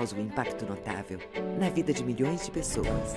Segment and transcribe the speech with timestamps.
[0.00, 1.18] Causa um impacto notável
[1.58, 3.16] na vida de milhões de pessoas.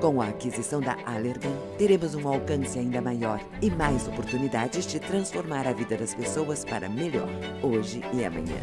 [0.00, 5.64] Com a aquisição da Allergan, teremos um alcance ainda maior e mais oportunidades de transformar
[5.68, 7.28] a vida das pessoas para melhor,
[7.62, 8.60] hoje e amanhã.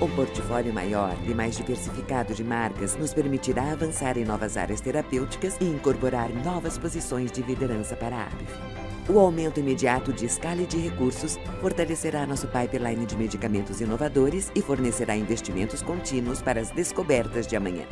[0.00, 5.56] Um portfólio maior e mais diversificado de marcas nos permitirá avançar em novas áreas terapêuticas
[5.60, 8.81] e incorporar novas posições de liderança para a ABV.
[9.08, 14.62] O aumento imediato de escala e de recursos fortalecerá nosso pipeline de medicamentos inovadores e
[14.62, 17.84] fornecerá investimentos contínuos para as descobertas de amanhã.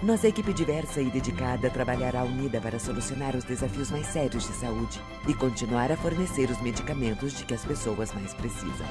[0.00, 4.98] Nossa equipe diversa e dedicada trabalhará unida para solucionar os desafios mais sérios de saúde
[5.28, 8.86] e continuar a fornecer os medicamentos de que as pessoas mais precisam.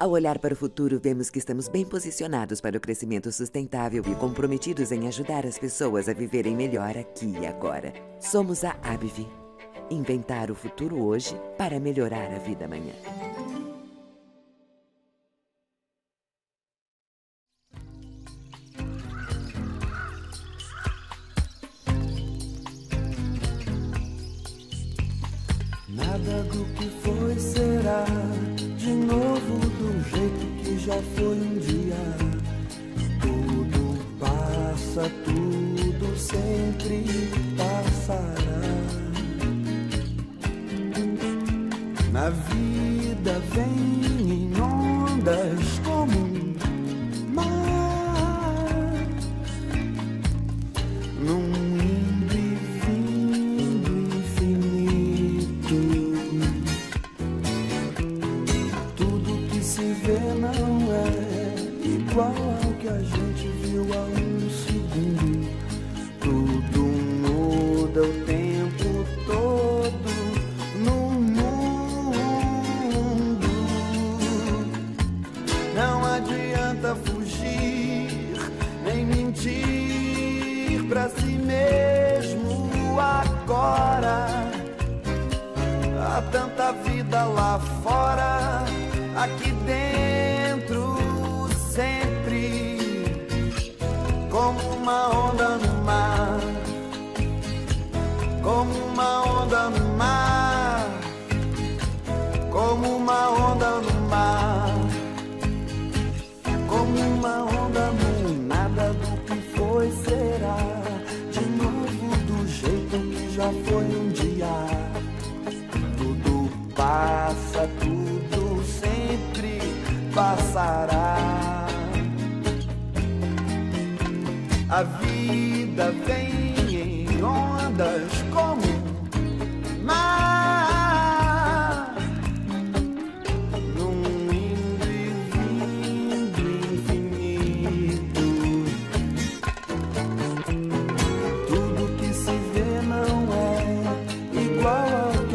[0.00, 4.14] Ao olhar para o futuro, vemos que estamos bem posicionados para o crescimento sustentável e
[4.14, 7.92] comprometidos em ajudar as pessoas a viverem melhor aqui e agora.
[8.18, 9.39] Somos a ABV.
[9.90, 12.94] Inventar o futuro hoje para melhorar a vida amanhã.
[25.88, 28.04] Nada do que foi será
[28.76, 31.96] de novo do jeito que já foi um dia.
[33.20, 37.04] Tudo passa, tudo sempre
[37.56, 38.39] passará.
[42.20, 45.78] Na vida vem em ondas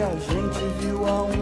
[0.06, 1.34] a gente viu há um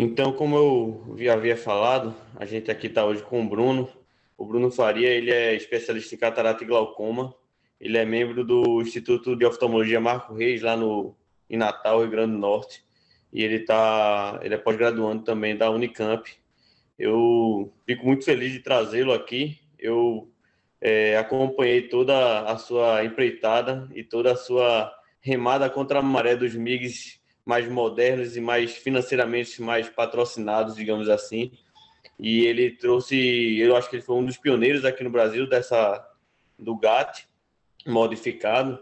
[0.00, 0.56] Então, como
[1.18, 3.90] eu havia falado, a gente aqui está hoje com o Bruno.
[4.36, 7.34] O Bruno Faria, ele é especialista em catarata e glaucoma.
[7.80, 11.16] Ele é membro do Instituto de Oftalmologia Marco Reis, lá no,
[11.50, 12.84] em Natal, Rio Grande do Norte.
[13.32, 16.30] E ele, tá, ele é pós-graduando também da Unicamp.
[16.96, 19.58] Eu fico muito feliz de trazê-lo aqui.
[19.76, 20.30] Eu
[20.80, 26.54] é, acompanhei toda a sua empreitada e toda a sua remada contra a maré dos
[26.54, 27.17] MIGs
[27.48, 31.50] mais modernos e mais financeiramente mais patrocinados, digamos assim.
[32.18, 36.06] E ele trouxe, eu acho que ele foi um dos pioneiros aqui no Brasil dessa
[36.58, 37.26] do GAT
[37.86, 38.78] modificado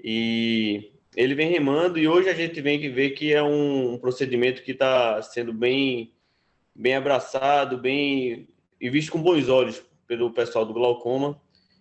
[0.00, 4.62] e ele vem remando e hoje a gente vem que ver que é um, procedimento
[4.62, 6.12] que está sendo bem
[6.72, 8.46] bem abraçado, bem
[8.80, 11.40] e visto com bons olhos pelo pessoal do glaucoma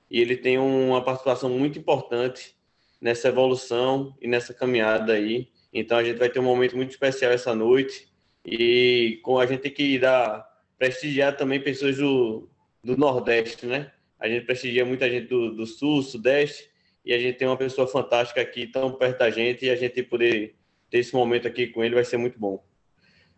[0.10, 2.56] e ele tem uma participação muito importante
[3.00, 5.53] nessa evolução e nessa caminhada aí.
[5.74, 8.08] Então a gente vai ter um momento muito especial essa noite
[8.46, 10.48] e com a gente tem que dar
[10.78, 12.48] prestigiar também pessoas do,
[12.84, 13.92] do Nordeste, né?
[14.20, 16.70] A gente prestigia muita gente do, do Sul, Sudeste
[17.04, 20.04] e a gente tem uma pessoa fantástica aqui tão perto da gente e a gente
[20.04, 20.56] poder
[20.90, 22.64] ter esse momento aqui com ele vai ser muito bom.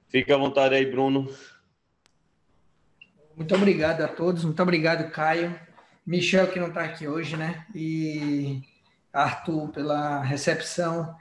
[0.08, 1.30] Fica à vontade aí, Bruno.
[3.36, 5.58] Muito obrigado a todos, muito obrigado, Caio.
[6.06, 7.66] Michel, que não está aqui hoje, né?
[7.74, 8.62] E
[9.12, 11.16] Arthur, pela recepção.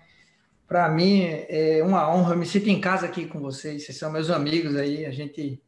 [0.66, 4.11] Para mim é uma honra, eu me sinto em casa aqui com vocês, vocês são
[4.11, 5.62] meus amigos aí, a gente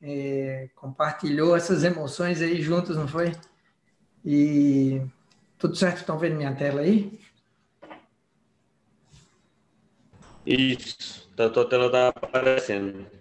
[0.00, 3.32] é, compartilhou essas emoções aí juntos, não foi?
[4.24, 5.02] E
[5.58, 5.98] tudo certo?
[5.98, 7.18] Estão vendo minha tela aí?
[10.46, 13.17] Isso, a tua tela está aparecendo.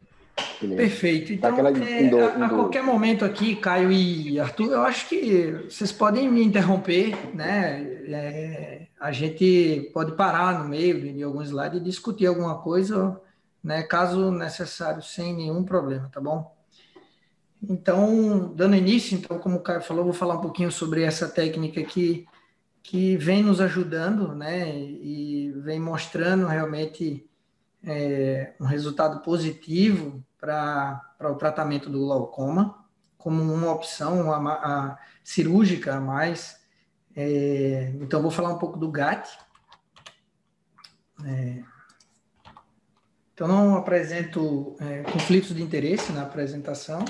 [0.60, 1.34] Perfeito.
[1.34, 6.30] Então, é, a, a, qualquer momento aqui, Caio e Arthur, eu acho que vocês podem
[6.30, 7.82] me interromper, né?
[8.08, 13.22] É, a gente pode parar no meio de, de algum slide e discutir alguma coisa,
[13.64, 13.84] né?
[13.84, 16.56] Caso necessário, sem nenhum problema, tá bom?
[17.62, 21.84] Então, dando início, então, como o Caio falou, vou falar um pouquinho sobre essa técnica
[21.84, 22.26] que,
[22.82, 24.76] que vem nos ajudando, né?
[24.76, 27.28] E vem mostrando realmente
[27.84, 32.86] é, um resultado positivo para o tratamento do glaucoma,
[33.18, 36.60] como uma opção a, a cirúrgica a mais.
[37.16, 39.28] É, então, vou falar um pouco do GAT.
[41.26, 41.64] É,
[43.34, 47.04] então, não apresento é, conflitos de interesse na apresentação.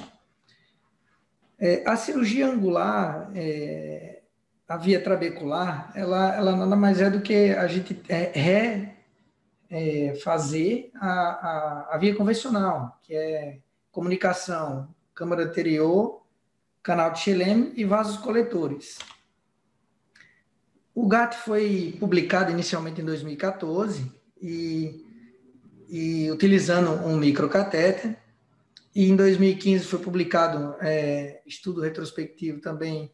[1.60, 4.22] É, a cirurgia angular, é,
[4.68, 8.96] a via trabecular, ela, ela nada mais é do que a gente é,
[9.70, 13.60] é, fazer a, a, a, via convencional, que é
[13.92, 16.24] comunicação, câmara anterior,
[16.82, 19.00] canal de Schelem e vasos coletores.
[20.96, 24.12] O GAT foi publicado inicialmente em 2014
[24.42, 25.06] e,
[25.90, 28.18] e utilizando um microcatéter.
[28.96, 33.12] E em 2015 foi publicado é, estudo retrospectivo também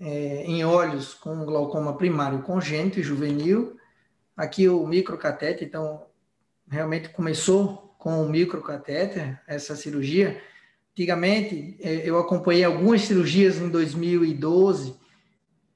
[0.00, 3.76] é, em olhos com glaucoma primário congênito e juvenil
[4.36, 6.06] Aqui o microcatéter, então,
[6.68, 10.40] realmente começou com o microcatéter, essa cirurgia.
[10.92, 14.96] Antigamente, é, eu acompanhei algumas cirurgias em 2012,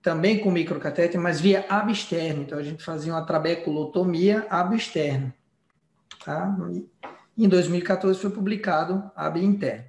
[0.03, 2.43] também com microcatéter, mas via aba externo.
[2.43, 5.33] Então, a gente fazia uma trabeculotomia aba externo.
[6.25, 6.57] Tá?
[7.37, 9.85] Em 2014 foi publicado aba interno.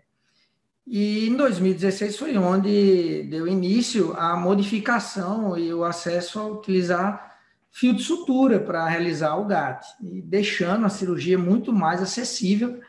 [0.85, 7.36] E em 2016 foi onde deu início a modificação e o acesso a utilizar
[7.71, 12.81] fio de sutura para realizar o GAT, e deixando a cirurgia muito mais acessível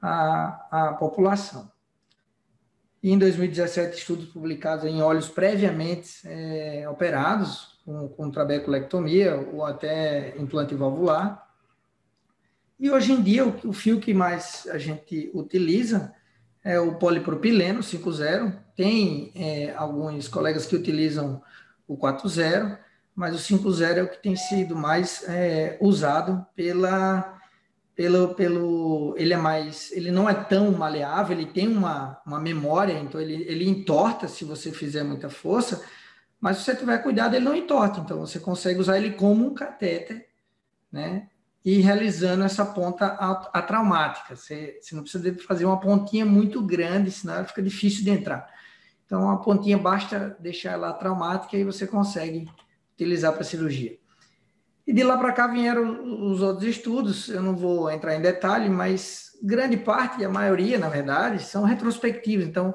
[0.00, 1.70] à, à população.
[3.02, 10.34] E em 2017, estudos publicados em olhos previamente é, operados, com, com trabeculectomia ou até
[10.38, 11.46] implante valvular.
[12.80, 16.14] E hoje em dia, o, o fio que mais a gente utiliza
[16.64, 18.58] é o polipropileno 5.0.
[18.74, 21.42] Tem é, alguns colegas que utilizam
[21.86, 22.78] o 4.0
[23.14, 27.38] mas o 5.0 é o que tem sido mais é, usado pela,
[27.94, 32.98] pelo, pelo, ele é mais, ele não é tão maleável, ele tem uma, uma memória,
[32.98, 35.84] então ele, ele entorta se você fizer muita força,
[36.40, 39.54] mas se você tiver cuidado, ele não entorta, então você consegue usar ele como um
[39.54, 40.26] catéter,
[40.90, 41.28] né,
[41.64, 47.42] e realizando essa ponta atraumática, você, você não precisa fazer uma pontinha muito grande, senão
[47.46, 48.52] fica difícil de entrar.
[49.06, 52.50] Então, a pontinha basta deixar ela traumática e você consegue
[52.94, 53.98] utilizar para cirurgia.
[54.86, 58.68] E de lá para cá vieram os outros estudos, eu não vou entrar em detalhe,
[58.68, 62.46] mas grande parte, a maioria, na verdade, são retrospectivos.
[62.46, 62.74] Então,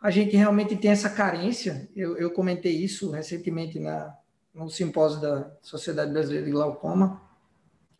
[0.00, 1.88] a gente realmente tem essa carência.
[1.94, 4.14] Eu, eu comentei isso recentemente na,
[4.54, 7.20] no simpósio da Sociedade Brasileira de Glaucoma,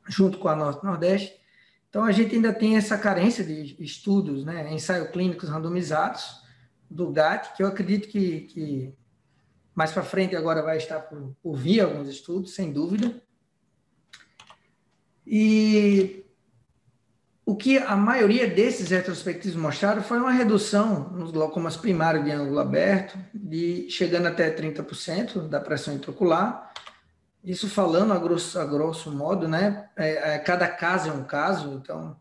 [0.08, 1.38] junto com a Norte Nordeste,
[1.88, 6.40] Então, a gente ainda tem essa carência de estudos, né, ensaio clínicos randomizados
[6.90, 8.94] do GAT, que eu acredito que, que
[9.74, 13.22] mais para frente agora vai estar por, por vir alguns estudos, sem dúvida.
[15.26, 16.24] E
[17.50, 22.60] o que a maioria desses retrospectivos mostraram foi uma redução nos glaucomas primários de ângulo
[22.60, 26.72] aberto, de chegando até 30% da pressão intraocular.
[27.42, 29.88] Isso falando a grosso, a grosso modo, né?
[29.96, 32.16] É, é, cada caso é um caso, então.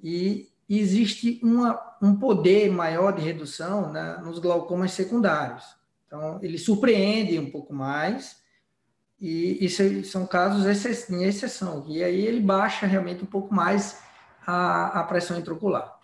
[0.00, 5.64] E existe uma, um poder maior de redução né, nos glaucomas secundários.
[6.10, 8.42] Então, ele surpreende um pouco mais,
[9.20, 10.66] e isso são casos
[11.08, 14.00] em exceção, e aí ele baixa realmente um pouco mais
[14.44, 16.00] a, a pressão intraocular.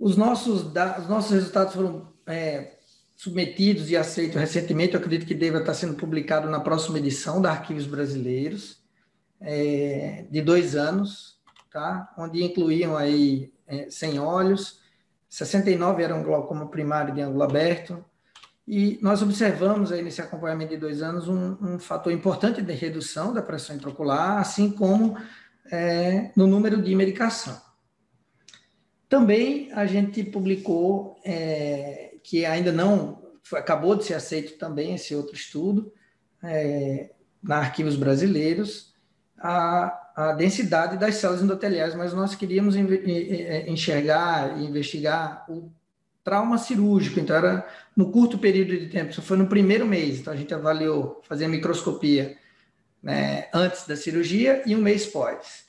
[0.00, 2.72] Os nossos, os nossos resultados foram é,
[3.14, 7.52] submetidos e aceitos recentemente, eu acredito que deva estar sendo publicado na próxima edição da
[7.52, 8.82] Arquivos Brasileiros,
[9.40, 11.38] é, de dois anos,
[11.70, 12.12] tá?
[12.18, 14.81] onde incluíam aí é, 100 olhos,
[15.32, 18.04] 69 eram glaucoma primário de ângulo aberto,
[18.68, 23.32] e nós observamos aí nesse acompanhamento de dois anos um, um fator importante de redução
[23.32, 25.16] da pressão intraocular, assim como
[25.70, 27.58] é, no número de medicação.
[29.08, 33.22] Também a gente publicou, é, que ainda não,
[33.54, 35.90] acabou de ser aceito também esse outro estudo,
[36.42, 37.10] é,
[37.42, 38.94] na Arquivos Brasileiros,
[39.38, 45.70] a, a densidade das células endoteliais, mas nós queríamos enxergar e investigar o
[46.22, 47.66] trauma cirúrgico, então era
[47.96, 51.46] no curto período de tempo, isso foi no primeiro mês, então a gente avaliou, fazer
[51.46, 52.36] a microscopia
[53.02, 55.64] né, antes da cirurgia e um mês pós.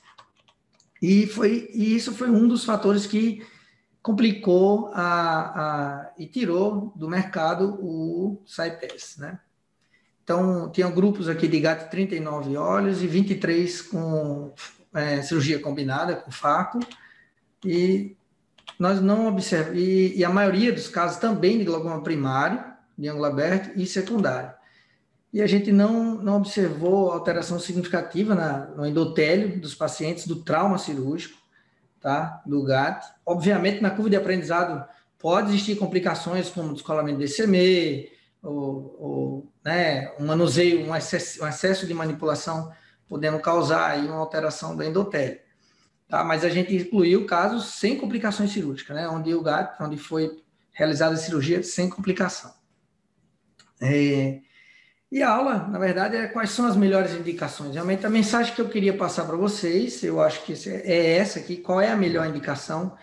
[1.02, 3.44] E, foi, e isso foi um dos fatores que
[4.00, 9.40] complicou a, a, e tirou do mercado o SciPass, né?
[10.24, 14.52] Então, tinham grupos aqui de gato 39 olhos e 23 com
[14.92, 16.80] é, cirurgia combinada, com faco,
[17.64, 18.16] e
[18.78, 22.64] nós não observamos, e, e, a maioria dos casos também de glaucoma primário,
[22.96, 24.52] de ângulo aberto e secundário
[25.34, 30.78] e a gente não, não observou alteração significativa na, no endotélio dos pacientes do trauma
[30.78, 31.36] cirúrgico,
[32.00, 32.40] tá?
[32.46, 33.04] do GAT.
[33.26, 34.88] Obviamente, na curva de aprendizado
[35.18, 38.12] pode existir complicações como descolamento de DCME,
[38.44, 42.70] ou, ou né, um manuseio, um excesso, um excesso de manipulação
[43.08, 45.40] podendo causar aí uma alteração do endotélio.
[46.08, 46.22] Tá?
[46.22, 49.08] Mas a gente incluiu casos sem complicações cirúrgicas, né?
[49.08, 52.52] onde o GAT, onde foi realizada a cirurgia sem complicação.
[53.80, 54.40] É,
[55.10, 57.74] e a aula, na verdade, é quais são as melhores indicações.
[57.74, 61.56] Realmente, a mensagem que eu queria passar para vocês, eu acho que é essa aqui:
[61.56, 62.96] qual é a melhor indicação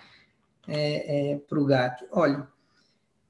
[0.67, 2.05] é, é, para o GAT?
[2.11, 2.47] Olha,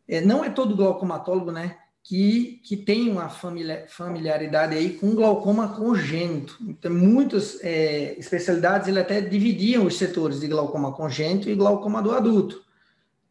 [0.07, 6.57] é, não é todo glaucomatólogo né, que, que tem uma familiaridade aí com glaucoma congênito.
[6.61, 12.11] Então, muitas é, especialidades ele até dividiam os setores de glaucoma congênito e glaucoma do
[12.11, 12.63] adulto.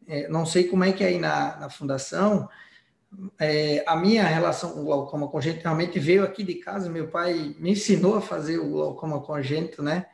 [0.07, 2.49] É, não sei como é que é aí na, na fundação
[3.39, 6.89] é, a minha relação com glaucoma congênito realmente veio aqui de casa.
[6.89, 10.05] Meu pai me ensinou a fazer o glaucoma congênito, né?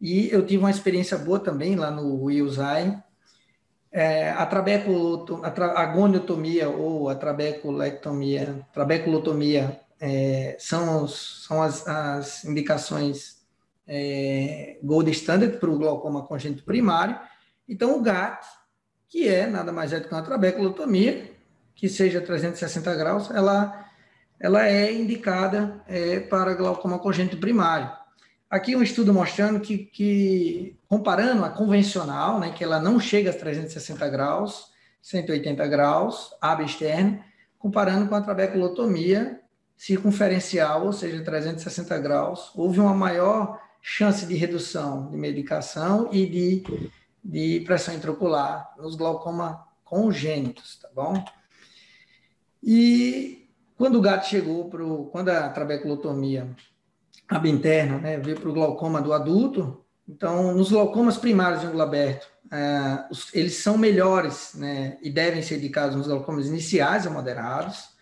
[0.00, 3.02] E eu tive uma experiência boa também lá no Wilsai.
[3.96, 5.86] É, a, trabeculotomia, a
[6.68, 13.46] ou a trabeculectomia, trabeculotomia é, são, são as, as indicações
[13.86, 17.16] é, gold standard para o glaucoma congênito primário.
[17.68, 18.44] Então, o GAT,
[19.06, 21.30] que é nada mais é do que uma trabeculotomia,
[21.72, 23.86] que seja 360 graus, ela,
[24.40, 27.92] ela é indicada é, para glaucoma congênito primário.
[28.54, 33.34] Aqui um estudo mostrando que, que, comparando a convencional, né, que ela não chega a
[33.34, 34.66] 360 graus,
[35.02, 37.18] 180 graus, aba externo,
[37.58, 39.40] comparando com a trabeculotomia
[39.76, 46.90] circunferencial, ou seja, 360 graus, houve uma maior chance de redução de medicação e de,
[47.24, 51.24] de pressão intraocular nos glaucoma congênitos, tá bom?
[52.62, 56.54] E quando o gato chegou para quando a trabeculotomia
[57.28, 62.26] abinterna né, veio para o glaucoma do adulto, então nos glaucomas primários de ângulo aberto,
[62.50, 67.94] é, os, eles são melhores né, e devem ser indicados nos glaucomas iniciais ou moderados,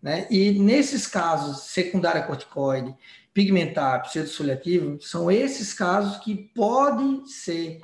[0.00, 2.94] né, e nesses casos, secundária corticoide,
[3.34, 7.80] pigmentar, pseudosoliativo, são esses casos que podem ser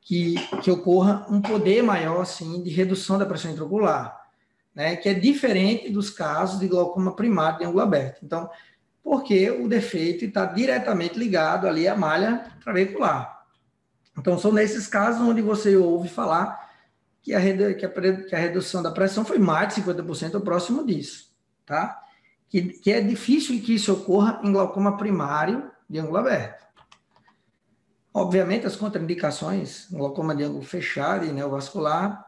[0.00, 4.24] que, que ocorra um poder maior, assim, de redução da pressão intraocular
[4.74, 8.24] né, que é diferente dos casos de glaucoma primário de ângulo aberto.
[8.24, 8.50] Então,
[9.04, 13.44] porque o defeito está diretamente ligado ali à malha trabecular.
[14.18, 16.72] Então, são nesses casos onde você ouve falar
[17.20, 17.40] que a,
[17.74, 21.30] que a, redução da pressão foi mais de 50% ou próximo disso,
[21.66, 22.00] tá?
[22.48, 26.64] Que, que é difícil que isso ocorra em glaucoma primário de ângulo aberto.
[28.12, 32.24] Obviamente, as contraindicações, glaucoma de ângulo fechado e neovascular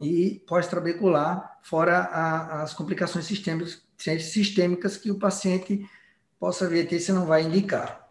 [0.00, 5.88] e pós-trabecular, fora a, as complicações sistêmicas, sistêmicas que o paciente
[6.38, 8.06] possa vir ter, se não vai indicar.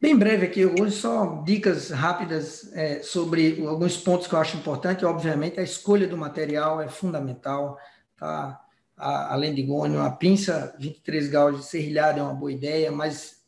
[0.00, 5.04] Bem breve aqui, hoje só dicas rápidas é, sobre alguns pontos que eu acho importante.
[5.04, 7.78] Obviamente, a escolha do material é fundamental,
[8.16, 8.58] tá?
[8.96, 13.40] A, além de gônio, a pinça 23 graus de serrilhado é uma boa ideia, mas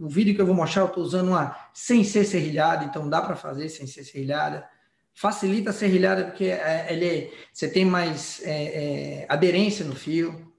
[0.00, 3.20] o vídeo que eu vou mostrar, eu estou usando uma sem ser serrilhada, então dá
[3.20, 4.66] para fazer sem ser serrilhada.
[5.14, 10.52] Facilita a serrilhada porque é, ele, você tem mais é, é, aderência no fio,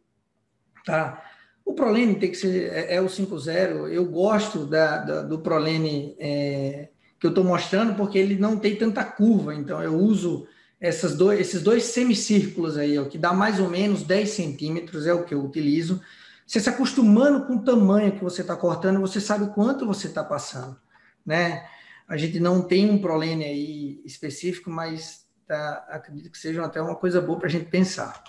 [0.86, 1.22] tá?
[1.66, 3.90] O Prolene tem que ser é, é o 5.0.
[3.90, 8.76] Eu gosto da, da, do Prolene é, que eu estou mostrando porque ele não tem
[8.76, 10.48] tanta curva, então eu uso
[10.80, 15.14] essas dois, esses dois semicírculos aí, ó, que dá mais ou menos 10 centímetros, é
[15.14, 16.02] o que eu utilizo.
[16.46, 20.08] Você se acostumando com o tamanho que você está cortando, você sabe o quanto você
[20.08, 20.78] está passando,
[21.26, 21.66] né?
[22.08, 26.96] A gente não tem um prolene aí específico, mas tá, acredito que seja até uma
[26.96, 28.24] coisa boa para a gente pensar.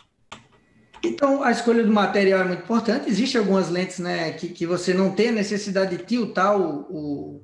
[1.05, 3.09] Então, a escolha do material é muito importante.
[3.09, 7.43] Existem algumas lentes né, que, que você não tem a necessidade de tiltar o,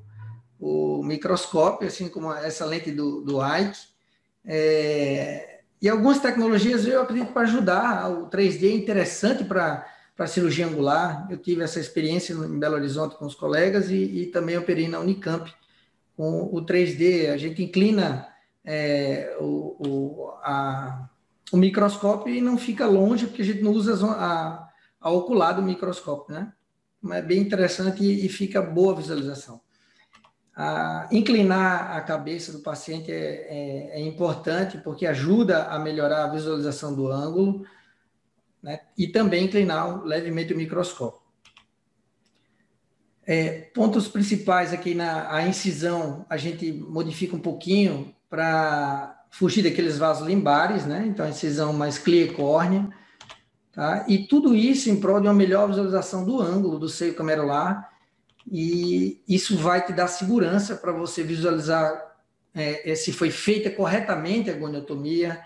[0.59, 3.79] o, o microscópio, assim como essa lente do, do Ike.
[4.45, 8.11] É, e algumas tecnologias eu acredito para ajudar.
[8.11, 11.27] O 3D é interessante para para cirurgia angular.
[11.31, 15.01] Eu tive essa experiência em Belo Horizonte com os colegas e, e também operei na
[15.01, 15.53] Unicamp
[16.23, 17.33] com o 3D.
[17.33, 18.29] A gente inclina
[18.65, 21.09] é, o, o, a,
[21.53, 24.69] o microscópio e não fica longe, porque a gente não usa a,
[25.01, 26.53] a ocular do microscópio, né?
[27.01, 29.61] Mas é bem interessante e, e fica boa a visualização.
[30.55, 36.31] A, inclinar a cabeça do paciente é, é, é importante porque ajuda a melhorar a
[36.31, 37.67] visualização do ângulo,
[38.63, 38.79] né?
[38.97, 41.21] e também inclinar levemente o microscópio.
[43.25, 49.97] É, pontos principais aqui na a incisão, a gente modifica um pouquinho para fugir daqueles
[49.97, 51.05] vasos limbares, né?
[51.07, 52.35] Então, a incisão mais clear
[53.73, 54.05] tá?
[54.09, 57.91] E tudo isso em prol de uma melhor visualização do ângulo do seio camerular,
[58.51, 62.13] e isso vai te dar segurança para você visualizar
[62.55, 65.41] é, se foi feita corretamente a goniotomia,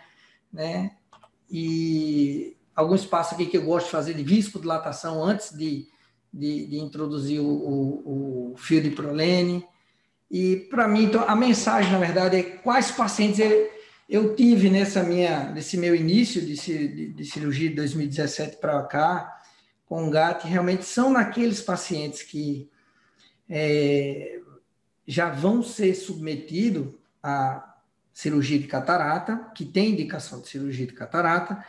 [0.52, 0.92] né?
[1.50, 5.86] E algum espaço aqui que eu gosto de fazer de viscodilatação antes de,
[6.36, 9.64] de, de introduzir o, o, o, fio de prolene.
[10.30, 13.70] E para mim, então, a mensagem, na verdade, é quais pacientes eu,
[14.08, 19.40] eu tive nessa minha, nesse meu início de, de, de cirurgia de 2017 para cá,
[19.86, 22.68] com GAT, realmente são naqueles pacientes que
[23.48, 24.40] é,
[25.06, 26.88] já vão ser submetidos
[27.22, 27.76] à
[28.12, 31.64] cirurgia de catarata, que tem indicação de cirurgia de catarata,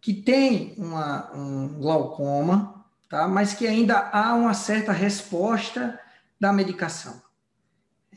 [0.00, 2.81] que tem uma, um glaucoma,
[3.12, 3.28] tá?
[3.28, 6.00] mas que ainda há uma certa resposta
[6.40, 7.20] da medicação.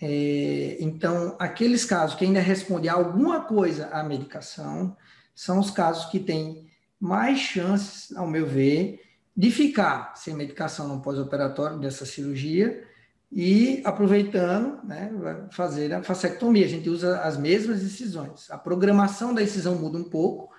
[0.02, 4.96] É, então, aqueles casos que ainda respondem alguma coisa à medicação
[5.36, 9.02] são os casos que têm mais chances, ao meu ver,
[9.36, 12.88] de ficar sem medicação no pós-operatório dessa cirurgia
[13.30, 15.12] e aproveitando, né,
[15.52, 16.66] fazer a facectomia.
[16.66, 18.50] A gente usa as mesmas incisões.
[18.50, 20.56] A programação da incisão muda um pouco,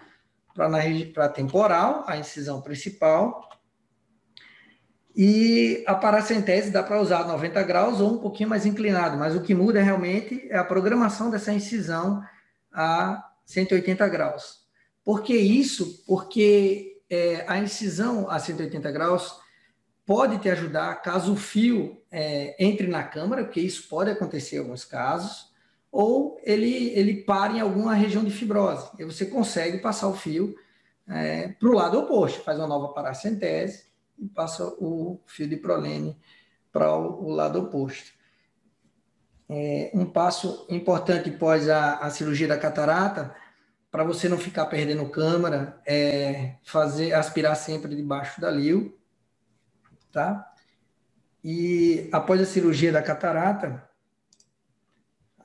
[0.55, 3.56] para temporal, a incisão principal.
[5.19, 9.41] E a paracentese dá para usar 90 graus ou um pouquinho mais inclinado, mas o
[9.41, 12.23] que muda realmente é a programação dessa incisão
[12.71, 14.61] a 180 graus.
[15.03, 16.05] Por que isso?
[16.07, 19.41] Porque é, a incisão a 180 graus
[20.05, 24.59] pode te ajudar caso o fio é, entre na câmara, porque isso pode acontecer em
[24.59, 25.51] alguns casos,
[25.91, 28.91] ou ele, ele para em alguma região de fibrose.
[28.99, 30.55] E você consegue passar o fio
[31.09, 33.86] é, para o lado oposto, faz uma nova paracentese
[34.19, 36.17] e passa o fio de prolene
[36.73, 38.13] para o, o, lado oposto.
[39.49, 43.35] É, um passo importante pós a, a cirurgia da catarata,
[43.91, 48.99] para você não ficar perdendo câmara, é fazer aspirar sempre debaixo da lio,
[50.13, 50.53] tá?
[51.43, 53.89] E após a cirurgia da catarata,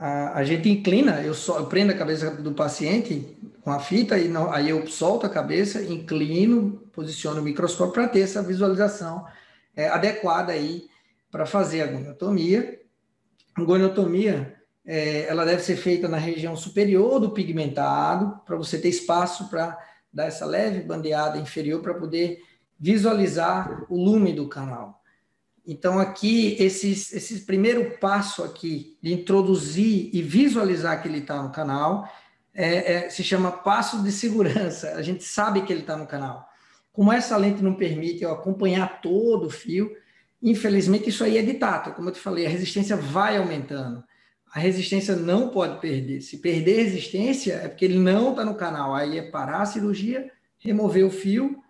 [0.01, 4.27] a, a gente inclina, eu, eu prendo a cabeça do paciente com a fita, e
[4.27, 9.25] não, aí eu solto a cabeça, inclino, posiciono o microscópio para ter essa visualização
[9.75, 10.88] é, adequada aí
[11.30, 12.80] para fazer a goniotomia.
[13.56, 18.89] A goniotomia, é, ela deve ser feita na região superior do pigmentado, para você ter
[18.89, 19.77] espaço para
[20.12, 22.41] dar essa leve bandeada inferior para poder
[22.80, 25.01] visualizar o lume do canal.
[25.65, 31.51] Então, aqui, esse, esse primeiro passo aqui de introduzir e visualizar que ele está no
[31.51, 32.10] canal
[32.54, 34.95] é, é, se chama passo de segurança.
[34.95, 36.49] A gente sabe que ele está no canal.
[36.91, 39.95] Como essa lente não permite eu acompanhar todo o fio,
[40.41, 41.93] Infelizmente, isso aí é ditado.
[41.93, 44.04] Como eu te falei, a resistência vai aumentando.
[44.54, 46.21] A resistência não pode perder.
[46.21, 48.95] Se perder resistência, é porque ele não está no canal.
[48.95, 51.62] Aí é parar a cirurgia, remover o fio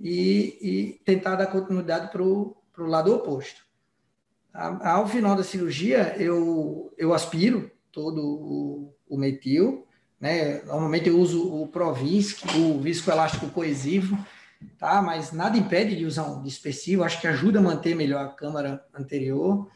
[0.00, 3.62] e, e tentar dar continuidade para o lado oposto.
[4.52, 9.86] Ao final da cirurgia, eu, eu aspiro todo o, o metil,
[10.20, 10.62] né?
[10.64, 14.18] Normalmente eu uso o Provisc, o viscoelástico coesivo,
[14.78, 15.02] tá?
[15.02, 18.84] Mas nada impede de usar um dispersivo, acho que ajuda a manter melhor a câmara
[18.94, 19.68] anterior.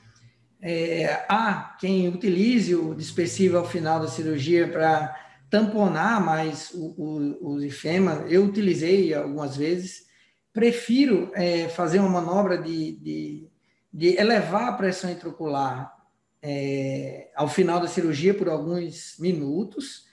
[0.60, 5.14] É, há quem utilize o dispersivo ao final da cirurgia para
[5.50, 8.30] tamponar mais o, o, os ifemas.
[8.30, 10.06] Eu utilizei algumas vezes.
[10.52, 13.48] Prefiro é, fazer uma manobra de, de,
[13.92, 15.92] de, elevar a pressão intraocular
[16.40, 20.06] é, ao final da cirurgia por alguns minutos.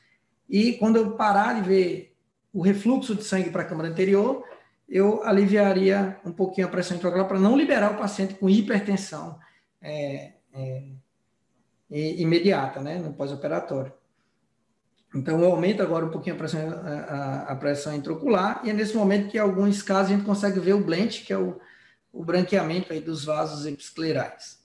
[0.49, 2.15] E quando eu parar de ver
[2.51, 4.43] o refluxo de sangue para a câmara anterior,
[4.89, 9.38] eu aliviaria um pouquinho a pressão intraocular para não liberar o paciente com hipertensão
[9.82, 10.84] é, é,
[11.89, 13.93] imediata, né, no pós-operatório.
[15.15, 18.95] Então, eu aumento agora um pouquinho a pressão, a, a, pressão intraocular, e é nesse
[18.95, 21.60] momento que, em alguns casos, a gente consegue ver o blend, que é o,
[22.13, 24.60] o branqueamento aí dos vasos episclerais.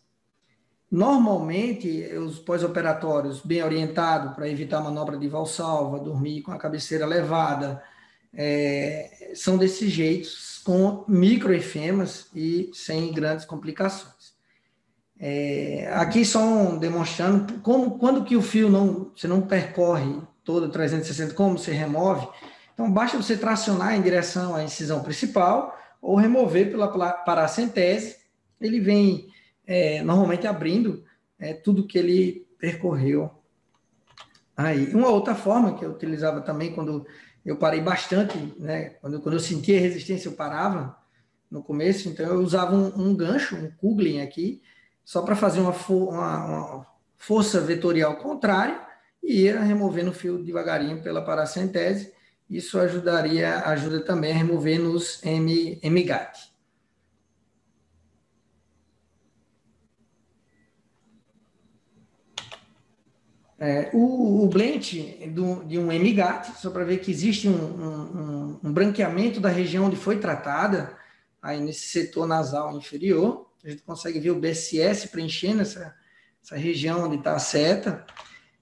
[0.90, 7.82] Normalmente, os pós-operatórios bem orientados para evitar manobra de valsalva, dormir com a cabeceira levada,
[8.36, 14.34] é, são desses jeitos, com microefemas e sem grandes complicações.
[15.18, 21.34] É, aqui só demonstrando como, quando que o fio não, você não percorre todo 360,
[21.34, 22.26] como você remove.
[22.72, 28.16] Então, basta você tracionar em direção à incisão principal ou remover pela paracentese.
[28.60, 29.28] Ele vem
[29.66, 31.04] é, normalmente abrindo
[31.38, 33.30] é, tudo que ele percorreu
[34.56, 34.92] aí.
[34.92, 37.06] Uma outra forma que eu utilizava também quando
[37.44, 38.90] eu parei bastante, né?
[39.00, 40.96] Quando, quando eu sentia resistência, eu parava
[41.50, 44.62] no começo, então eu usava um, um gancho, um Kugling aqui,
[45.04, 48.80] só para fazer uma, uma, uma, força vetorial contrária
[49.22, 52.12] e ia removendo o fio devagarinho pela paracentese.
[52.48, 56.53] Isso ajudaria, ajuda também a remover nos MGAT.
[63.64, 68.70] É, o, o do, de um MGAT, só para ver que existe um, um, um,
[68.70, 70.94] branqueamento da região onde foi tratada,
[71.40, 75.94] aí nesse setor nasal inferior, a gente consegue ver o BSS preenchendo essa,
[76.44, 78.04] essa região onde está a seta,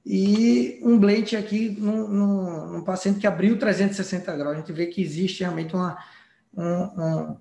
[0.07, 5.41] e um blend aqui num, paciente que abriu 360 graus, a gente vê que existe
[5.41, 5.99] realmente uma,
[6.57, 7.37] um,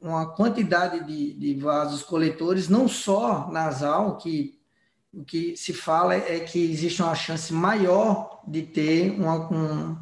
[0.00, 4.61] uma quantidade de, de vasos coletores, não só nasal, que
[5.12, 9.96] o que se fala é que existe uma chance maior de ter uma, um,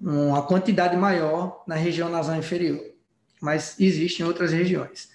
[0.00, 2.80] uma quantidade maior na região nasal inferior,
[3.40, 5.10] mas existe em outras regiões.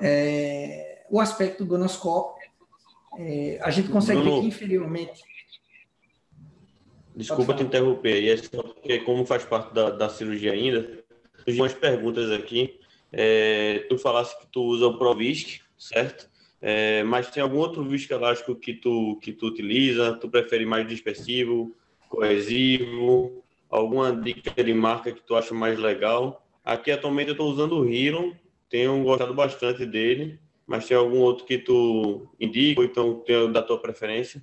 [0.00, 2.50] É, o aspecto do gonoscópio,
[3.18, 5.22] é, a gente consegue Bruno, ver que inferiormente.
[7.14, 11.04] Desculpa te interromper, aí é só porque, como faz parte da, da cirurgia ainda,
[11.44, 12.80] surgiram umas perguntas aqui.
[13.12, 16.31] É, tu falasse que tu usa o Provisc, certo?
[16.64, 20.12] É, mas tem algum outro viscoelástico que tu, que tu utiliza?
[20.14, 21.74] Tu prefere mais dispersivo,
[22.08, 23.42] coesivo?
[23.68, 26.46] Alguma dica de marca que tu acha mais legal?
[26.64, 28.36] Aqui atualmente eu estou usando o Hero,
[28.70, 33.60] tenho gostado bastante dele, mas tem algum outro que tu indica ou então tem da
[33.60, 34.40] tua preferência?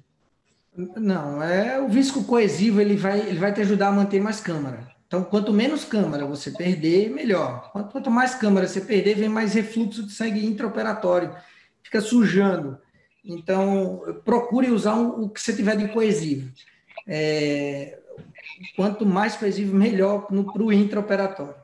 [0.75, 4.89] Não, é o visco coesivo ele vai, ele vai te ajudar a manter mais câmara.
[5.07, 7.71] Então, quanto menos câmara você perder, melhor.
[7.71, 11.33] Quanto, quanto mais câmara você perder, vem mais refluxo de sangue intraoperatório
[11.89, 12.77] fica sujando.
[13.25, 16.51] Então, procure usar o que você tiver de coesivo.
[17.07, 17.99] É,
[18.75, 21.55] quanto mais coesivo, melhor para o intraoperatório.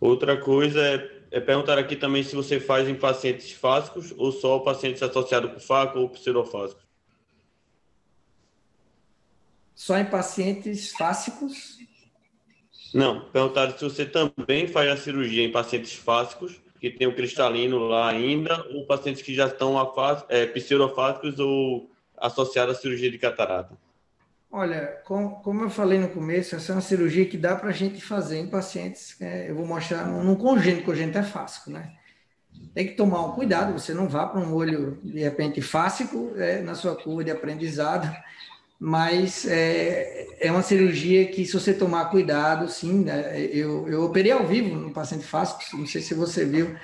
[0.00, 4.60] Outra coisa é, é, perguntar aqui também se você faz em pacientes fásicos ou só
[4.60, 6.86] pacientes associados com faco ou pseudofásicos.
[9.74, 11.78] Só em pacientes fásicos?
[12.94, 17.78] Não, perguntar se você também faz a cirurgia em pacientes fásicos que tem o cristalino
[17.78, 19.74] lá ainda, ou pacientes que já estão
[20.28, 23.76] é, pseudofásicos ou associados à cirurgia de catarata?
[24.50, 27.72] Olha, com, como eu falei no começo, essa é uma cirurgia que dá para a
[27.72, 29.20] gente fazer em pacientes.
[29.20, 31.92] É, eu vou mostrar num congênito, congênito é fásico, né?
[32.72, 36.62] Tem que tomar um cuidado, você não vá para um olho de repente fásico é,
[36.62, 38.10] na sua curva de aprendizado,
[38.78, 43.40] mas é, é uma cirurgia que, se você tomar cuidado, sim, né?
[43.40, 46.76] eu, eu operei ao vivo no paciente fásico, não sei se você viu,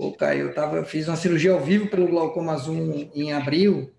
[0.00, 3.92] Ô, Caio, eu tava, fiz uma cirurgia ao vivo pelo glaucoma zoom em abril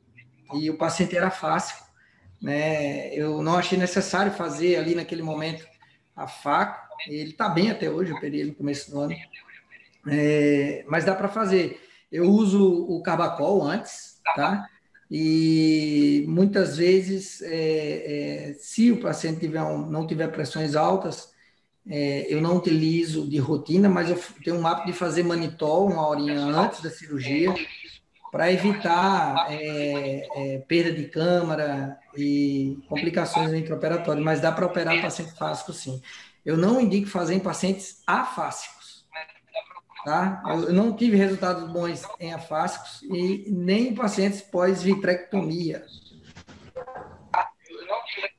[0.56, 1.76] e o paciente era fácil,
[2.42, 3.14] né?
[3.14, 5.64] Eu não achei necessário fazer ali naquele momento
[6.16, 9.16] a faca, ele está bem até hoje, eu operei no começo do ano.
[10.08, 11.80] É, mas dá para fazer.
[12.12, 14.68] Eu uso o carbacol antes, tá?
[15.14, 21.34] E muitas vezes, é, é, se o paciente tiver um, não tiver pressões altas,
[21.86, 26.08] é, eu não utilizo de rotina, mas eu tenho um hábito de fazer manitol uma
[26.08, 27.54] horinha antes da cirurgia,
[28.32, 34.24] para evitar é, é, perda de câmara e complicações intraoperatórias.
[34.24, 36.02] Mas dá para operar paciente fásico, sim.
[36.46, 38.81] Eu não indico fazer em pacientes afásicos
[40.04, 40.42] Tá?
[40.48, 45.86] Eu não tive resultados bons em afásicos e nem em pacientes pós-vitrectomia.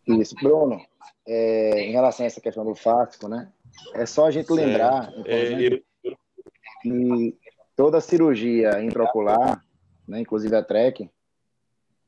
[0.07, 0.85] Isso, Bruno,
[1.27, 3.49] é, em relação a essa questão do fásico, né?
[3.95, 5.81] É só a gente lembrar é,
[6.83, 7.39] que
[7.77, 9.65] toda cirurgia intraocular,
[10.07, 11.09] né, inclusive a TREC,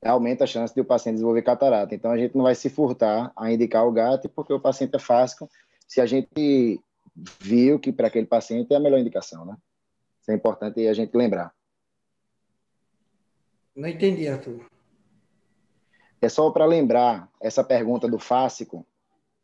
[0.05, 1.95] aumenta a chance de o paciente desenvolver catarata.
[1.95, 4.99] Então, a gente não vai se furtar a indicar o GAT porque o paciente é
[4.99, 5.49] fásico.
[5.89, 6.81] Se a gente
[7.15, 9.57] viu que para aquele paciente é a melhor indicação, né?
[10.21, 11.53] Isso é importante a gente lembrar.
[13.77, 14.65] Não entendi, Arthur.
[16.21, 18.87] É só para lembrar essa pergunta do fásico,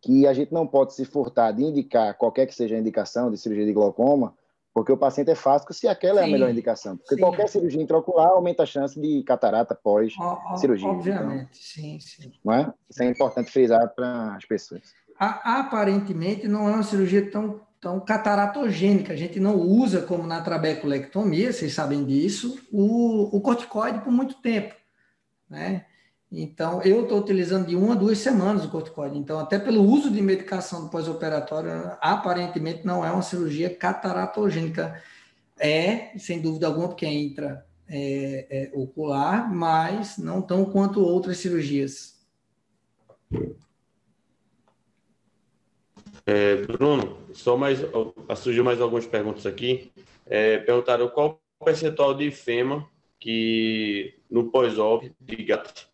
[0.00, 3.36] que a gente não pode se furtar de indicar qualquer que seja a indicação de
[3.36, 4.34] cirurgia de glaucoma,
[4.72, 6.96] porque o paciente é fásico se aquela sim, é a melhor indicação.
[6.96, 7.20] Porque sim.
[7.20, 10.88] qualquer cirurgia intraocular aumenta a chance de catarata pós-cirurgia.
[10.88, 12.32] Obviamente, então, sim, sim.
[12.42, 12.72] Não é?
[12.88, 19.12] Isso é importante frisar para as pessoas aparentemente não é uma cirurgia tão, tão cataratogênica.
[19.12, 24.34] A gente não usa, como na trabeculectomia, vocês sabem disso, o, o corticoide por muito
[24.36, 24.74] tempo.
[25.48, 25.84] Né?
[26.32, 29.18] Então, eu estou utilizando de uma a duas semanas o corticoide.
[29.18, 35.02] Então, até pelo uso de medicação pós-operatório, aparentemente não é uma cirurgia cataratogênica.
[35.58, 42.18] É, sem dúvida alguma, porque entra é, é, ocular, mas não tão quanto outras cirurgias.
[46.30, 47.80] É, Bruno, só mais
[48.36, 49.90] surgiu mais algumas perguntas aqui.
[50.24, 52.88] É, perguntaram qual o percentual de FEMA
[53.18, 55.88] que no pós-op de gato.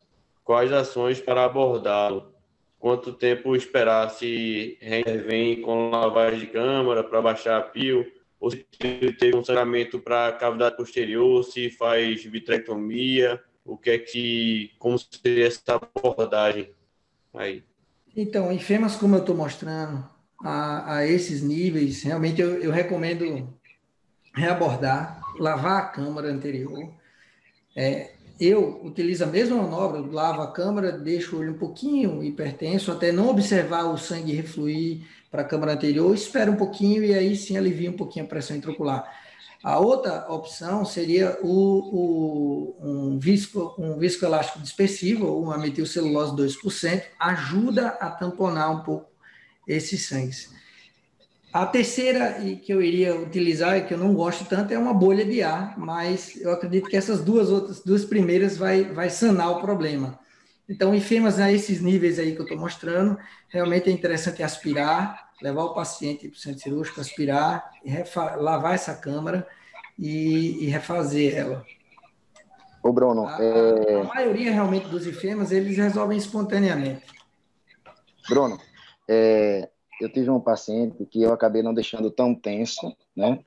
[0.44, 2.34] Quais ações para abordá-lo?
[2.78, 4.78] Quanto tempo esperar se
[5.26, 8.04] vem com lavagem de câmara para baixar a pio?
[8.38, 8.58] Ou se
[9.18, 13.42] teve um sangramento para cavidade posterior, se faz vitrectomia?
[13.64, 16.68] O que é que, como seria essa abordagem
[17.32, 17.64] aí?
[18.14, 23.48] Então, em FEMAs, como eu estou mostrando, a, a esses níveis, realmente eu, eu, recomendo
[24.34, 26.90] reabordar, lavar a câmara anterior.
[27.74, 32.92] É, eu utilizo a mesma manobra, lavo a câmara, deixo o olho um pouquinho hipertenso,
[32.92, 37.34] até não observar o sangue refluir para a câmara anterior, espero um pouquinho e aí
[37.34, 39.10] sim alivia um pouquinho a pressão intraocular.
[39.64, 47.02] A outra opção seria o, o, um, visco, um viscoelástico dispersivo, ou uma metilcelulose 2%,
[47.18, 49.15] ajuda a tamponar um pouco
[49.66, 50.54] esses sangues.
[51.52, 55.24] A terceira que eu iria utilizar, e que eu não gosto tanto, é uma bolha
[55.24, 59.60] de ar, mas eu acredito que essas duas outras, duas primeiras vai, vai sanar o
[59.60, 60.18] problema.
[60.68, 63.16] Então, enfermas a esses níveis aí que eu estou mostrando,
[63.48, 67.70] realmente é interessante aspirar, levar o paciente para o centro cirúrgico, aspirar,
[68.36, 69.46] lavar essa câmara
[69.98, 71.64] e, e, refazer ela.
[72.82, 74.00] Ô, Bruno, a, é...
[74.00, 77.06] a maioria realmente dos enfermos, eles resolvem espontaneamente.
[78.28, 78.58] Bruno,
[79.08, 79.68] é,
[80.00, 83.40] eu tive um paciente que eu acabei não deixando tão tenso, né?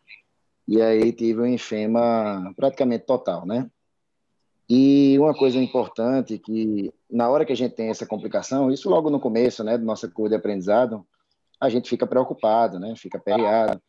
[0.67, 3.69] E aí tive um enfema praticamente total, né?
[4.69, 9.09] E uma coisa importante que na hora que a gente tem essa complicação, isso logo
[9.09, 11.03] no começo, né, do nossa curva de aprendizado,
[11.59, 12.93] a gente fica preocupado, né?
[12.95, 13.81] Fica perreado.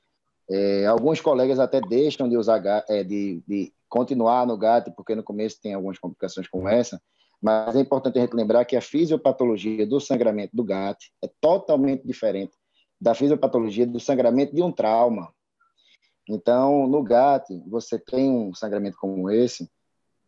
[0.51, 5.23] É, alguns colegas até deixam de usar é, de, de continuar no GAT porque no
[5.23, 7.01] começo tem algumas complicações como essa,
[7.41, 12.53] mas é importante lembrar que a fisiopatologia do sangramento do GAT é totalmente diferente
[13.01, 15.33] da fisiopatologia do sangramento de um trauma.
[16.29, 19.69] Então, no GAT, você tem um sangramento como esse,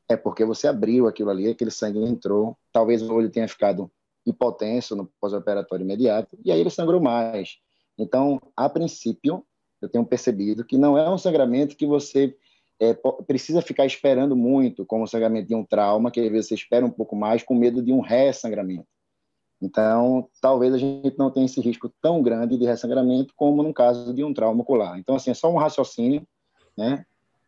[0.09, 3.90] é porque você abriu aquilo ali, aquele sangue entrou, talvez o olho tenha ficado
[4.25, 7.59] hipotenso no pós-operatório imediato, e aí ele sangrou mais.
[7.98, 9.44] Então, a princípio,
[9.81, 12.37] eu tenho percebido que não é um sangramento que você
[12.83, 16.55] é, precisa ficar esperando muito, como o sangramento de um trauma, que às vezes você
[16.57, 18.88] espera um pouco mais com medo de um ressangramento.
[19.61, 24.12] Então, talvez a gente não tenha esse risco tão grande de ressangramento como no caso
[24.12, 24.99] de um trauma ocular.
[24.99, 26.27] Então, assim, é só um raciocínio,
[26.77, 27.07] né?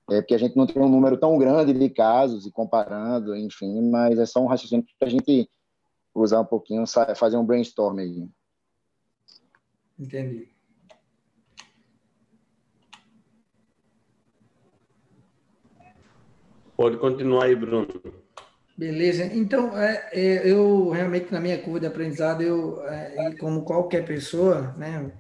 [0.09, 3.91] É porque a gente não tem um número tão grande de casos e comparando, enfim,
[3.91, 5.51] mas é só um raciocínio para a gente
[6.15, 6.85] usar um pouquinho,
[7.17, 8.29] fazer um brainstorm aí.
[9.99, 10.54] Entendi.
[16.77, 17.87] Pode continuar aí, Bruno.
[18.77, 19.27] Beleza.
[19.27, 24.75] Então, é, é, eu realmente, na minha curva de aprendizado, eu, é, como qualquer pessoa,
[24.77, 25.13] né,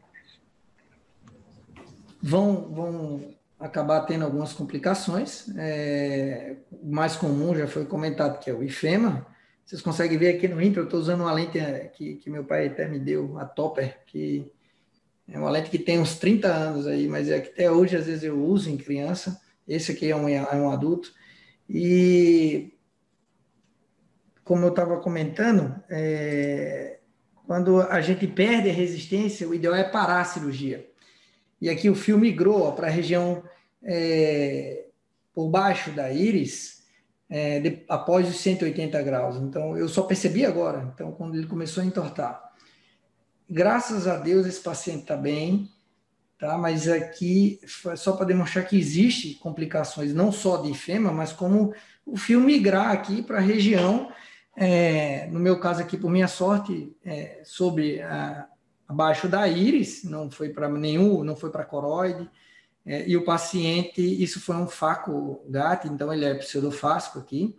[2.20, 5.46] vão, vão acabar tendo algumas complicações.
[5.56, 9.24] É, o mais comum já foi comentado que é o ifema.
[9.64, 12.44] Vocês conseguem ver aqui no intro, eu estou usando uma lente é, que, que meu
[12.44, 14.50] pai até me deu, a Topper, que
[15.28, 18.06] é uma lente que tem uns 30 anos aí, mas é que até hoje às
[18.06, 19.40] vezes eu uso em criança.
[19.66, 21.12] Esse aqui é um, é um adulto.
[21.68, 22.74] E
[24.44, 26.98] como eu estava comentando, é,
[27.46, 30.86] quando a gente perde a resistência, o ideal é parar a cirurgia.
[31.60, 33.42] E aqui o fio migrou para a região
[33.82, 34.86] é,
[35.32, 36.84] por baixo da íris,
[37.28, 39.36] é, de, após os 180 graus.
[39.36, 42.52] Então, eu só percebi agora, então, quando ele começou a entortar.
[43.48, 45.70] Graças a Deus, esse paciente está bem,
[46.48, 46.58] tá?
[46.58, 51.74] mas aqui foi só para demonstrar que existe complicações, não só de ifema, mas como
[52.04, 54.10] o fio migrar aqui para a região
[54.56, 58.46] é, no meu caso aqui, por minha sorte, é, sobre a,
[58.86, 62.28] abaixo da íris, não foi para nenhum, não foi para coroide,
[62.86, 67.56] é, e o paciente, isso foi um faco GAT, então ele é pseudofásico aqui,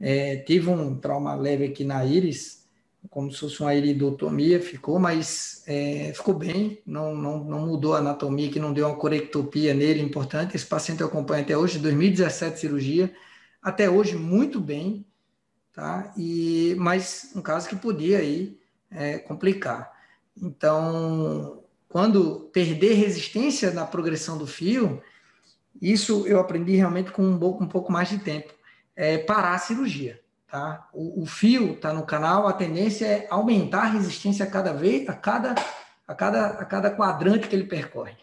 [0.00, 2.66] é, tive um trauma leve aqui na íris,
[3.10, 7.98] como se fosse uma iridotomia, ficou, mas é, ficou bem, não, não, não mudou a
[7.98, 12.58] anatomia, que não deu uma corectopia nele importante, esse paciente eu acompanho até hoje, 2017
[12.58, 13.14] cirurgia,
[13.62, 15.06] até hoje muito bem,
[15.72, 16.12] tá?
[16.16, 18.58] E mas um caso que podia aí
[18.90, 19.92] é, complicar.
[20.36, 25.02] Então, quando perder resistência na progressão do fio,
[25.80, 28.52] isso eu aprendi realmente com um pouco, um pouco mais de tempo.
[28.94, 30.88] É parar a cirurgia, tá?
[30.92, 35.08] O, o fio está no canal, a tendência é aumentar a resistência a cada vez,
[35.08, 35.54] a cada,
[36.06, 38.16] a cada, a cada quadrante que ele percorre.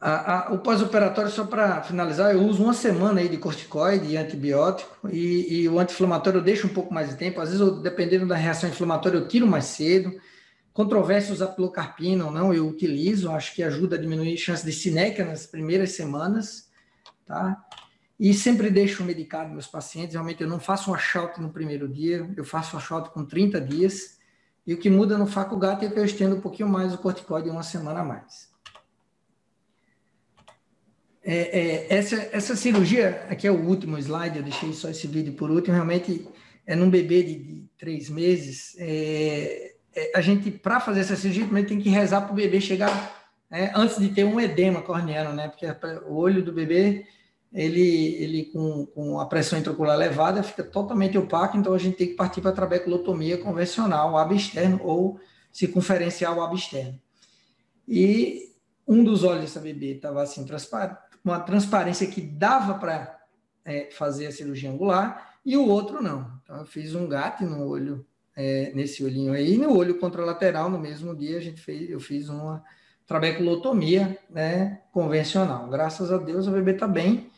[0.00, 4.16] A, a, o pós-operatório, só para finalizar, eu uso uma semana aí de corticoide e
[4.16, 7.38] antibiótico, e, e o anti-inflamatório eu deixo um pouco mais de tempo.
[7.38, 10.18] Às vezes, eu, dependendo da reação inflamatória, eu tiro mais cedo.
[10.72, 14.72] Controvérsia usar pilocarpina ou não, eu utilizo, acho que ajuda a diminuir a chance de
[14.72, 16.70] cinéquia nas primeiras semanas,
[17.26, 17.62] tá?
[18.20, 22.30] E sempre deixo medicado meus pacientes, realmente eu não faço um shot no primeiro dia,
[22.36, 24.18] eu faço um shot com 30 dias,
[24.66, 26.98] e o que muda no faco gato é que eu estendo um pouquinho mais o
[26.98, 28.50] corticoide uma semana a mais.
[31.22, 35.32] É, é, essa, essa cirurgia, aqui é o último slide, eu deixei só esse vídeo
[35.32, 36.28] por último, realmente
[36.66, 38.76] é num bebê de, de três meses.
[38.78, 42.60] É, é a gente, para fazer essa cirurgia, também tem que rezar para o bebê
[42.60, 45.48] chegar né, antes de ter um edema corneano, né?
[45.48, 45.66] Porque
[46.06, 47.06] o olho do bebê,
[47.52, 52.08] ele, ele com, com a pressão intraocular elevada, fica totalmente opaco, então a gente tem
[52.08, 55.18] que partir para a trabeculotomia convencional, abo externo, ou
[55.52, 57.00] circunferencial abo externo.
[57.88, 58.54] E
[58.86, 60.46] um dos olhos dessa bebê estava assim,
[61.24, 63.18] uma transparência que dava para
[63.64, 66.30] é, fazer a cirurgia angular e o outro não.
[66.42, 70.70] Então, eu fiz um gato no olho, é, nesse olhinho aí, e no olho contralateral,
[70.70, 72.62] no mesmo dia, a gente fez, eu fiz uma
[73.06, 75.68] trabeculotomia né, convencional.
[75.68, 77.29] Graças a Deus, o bebê está bem,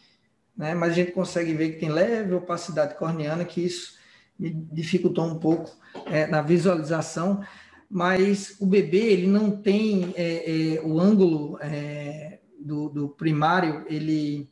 [0.57, 3.99] né, mas a gente consegue ver que tem leve opacidade corneana, que isso
[4.39, 5.71] me dificultou um pouco
[6.07, 7.43] é, na visualização,
[7.89, 14.51] mas o bebê ele não tem é, é, o ângulo é, do, do primário, ele,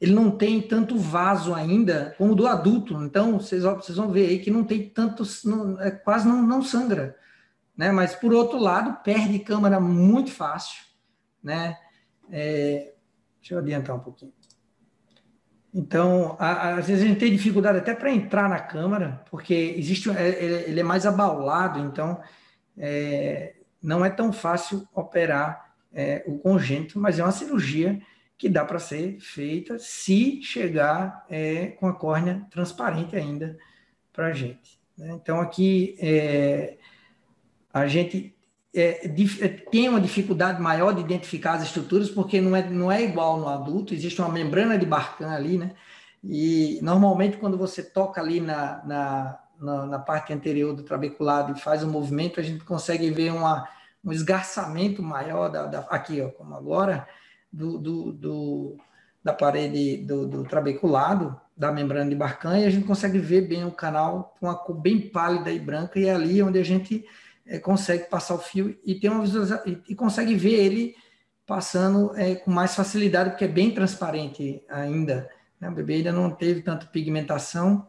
[0.00, 3.02] ele não tem tanto vaso ainda como do adulto.
[3.02, 6.62] Então, vocês, vocês vão ver aí que não tem tanto, não, é, quase não, não
[6.62, 7.16] sangra.
[7.76, 7.90] Né?
[7.90, 10.82] Mas, por outro lado, perde câmara muito fácil.
[11.42, 11.76] Né?
[12.30, 12.92] É,
[13.40, 14.32] deixa eu adiantar um pouquinho.
[15.74, 20.68] Então, às vezes a gente tem dificuldade até para entrar na câmara, porque existe, é,
[20.68, 22.20] ele é mais abaulado, então
[22.76, 27.98] é, não é tão fácil operar é, o congênito, mas é uma cirurgia
[28.36, 33.56] que dá para ser feita se chegar é, com a córnea transparente ainda
[34.12, 34.78] para a gente.
[34.98, 35.12] Né?
[35.12, 36.76] Então, aqui é,
[37.72, 38.34] a gente
[38.74, 39.06] é,
[39.40, 43.38] é, tem uma dificuldade maior de identificar as estruturas, porque não é, não é igual
[43.38, 45.74] no adulto, existe uma membrana de Barcan ali, né?
[46.24, 51.60] E normalmente, quando você toca ali na, na, na, na parte anterior do trabeculado e
[51.60, 53.68] faz um movimento, a gente consegue ver uma
[54.04, 57.06] um esgarçamento maior da, da, aqui, ó, como agora,
[57.52, 58.76] do, do, do
[59.22, 63.64] da parede do, do, trabeculado, da membrana de Barcan, e a gente consegue ver bem
[63.64, 67.04] o canal com a cor bem pálida e branca, e é ali onde a gente
[67.46, 69.24] é, consegue passar o fio e tem uma
[69.88, 70.94] e, consegue ver ele
[71.46, 75.28] passando é, com mais facilidade, porque é bem transparente ainda.
[75.60, 75.68] Né?
[75.68, 77.86] O bebê ainda não teve tanta pigmentação.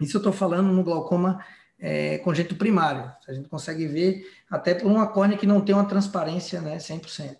[0.00, 1.44] Isso eu estou falando no glaucoma
[1.78, 3.10] é, congênito primário.
[3.26, 7.36] A gente consegue ver até por uma córnea que não tem uma transparência né, 100%.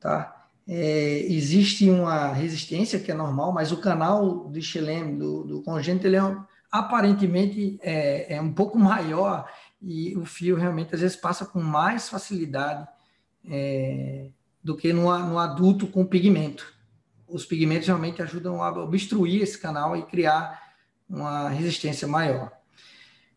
[0.00, 0.46] Tá?
[0.66, 6.06] É, existe uma resistência que é normal, mas o canal do Schelem, do, do congênito,
[6.06, 6.36] ele é,
[6.70, 9.48] aparentemente é, é, um pouco maior
[9.82, 12.86] e o fio realmente às vezes passa com mais facilidade
[13.48, 14.28] é,
[14.62, 16.72] do que no, no adulto com pigmento.
[17.26, 20.60] Os pigmentos realmente ajudam a obstruir esse canal e criar
[21.08, 22.52] uma resistência maior.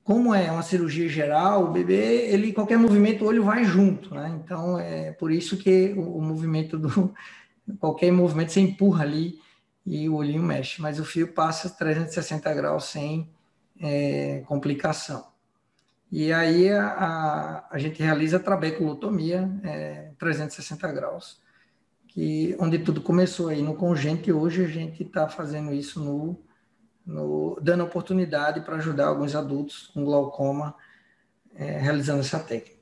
[0.03, 4.37] Como é uma cirurgia geral, o bebê, ele qualquer movimento o olho vai junto, né?
[4.43, 7.13] Então é por isso que o, o movimento do
[7.79, 9.39] qualquer movimento você empurra ali
[9.85, 13.31] e o olhinho mexe, mas o fio passa 360 graus sem
[13.79, 15.32] é, complicação.
[16.15, 21.41] E aí a, a, gente realiza a trabeculotomia é, 360 graus,
[22.07, 26.39] que onde tudo começou aí no congente, hoje a gente está fazendo isso no,
[27.03, 30.75] no, dando oportunidade para ajudar alguns adultos com glaucoma
[31.55, 32.77] é, realizando essa técnica.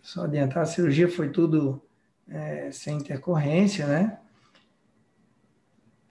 [0.00, 1.82] Só adiantar, a cirurgia foi tudo
[2.26, 4.18] é, sem intercorrência, né?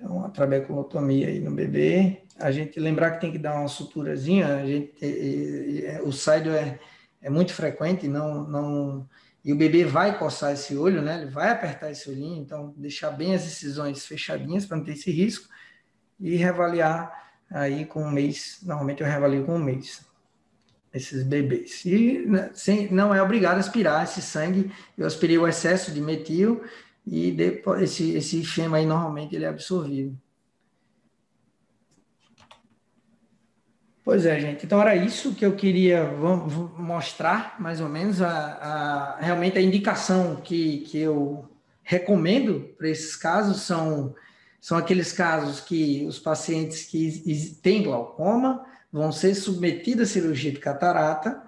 [0.01, 2.23] Então, a trabeculotomia aí no bebê.
[2.39, 4.91] A gente lembrar que tem que dar uma suturazinha, a gente,
[5.85, 6.79] é, o saido é,
[7.21, 9.07] é muito frequente, não, não,
[9.45, 11.21] e o bebê vai coçar esse olho, né?
[11.21, 15.11] Ele vai apertar esse olhinho, então deixar bem as incisões fechadinhas para não ter esse
[15.11, 15.47] risco
[16.19, 17.11] e reavaliar
[17.51, 18.57] aí com um mês.
[18.63, 20.03] Normalmente eu reavalio com um mês
[20.91, 21.85] esses bebês.
[21.85, 24.71] E né, sem, não é obrigado a aspirar esse sangue.
[24.97, 26.63] Eu aspirei o excesso de metil
[27.05, 30.17] e depois, esse, esse fema aí normalmente ele é absorvido.
[34.03, 34.65] Pois é, gente.
[34.65, 36.03] Então era isso que eu queria
[36.77, 41.47] mostrar, mais ou menos, a, a realmente a indicação que, que eu
[41.83, 44.15] recomendo para esses casos são,
[44.59, 50.59] são aqueles casos que os pacientes que têm glaucoma vão ser submetidos à cirurgia de
[50.59, 51.41] catarata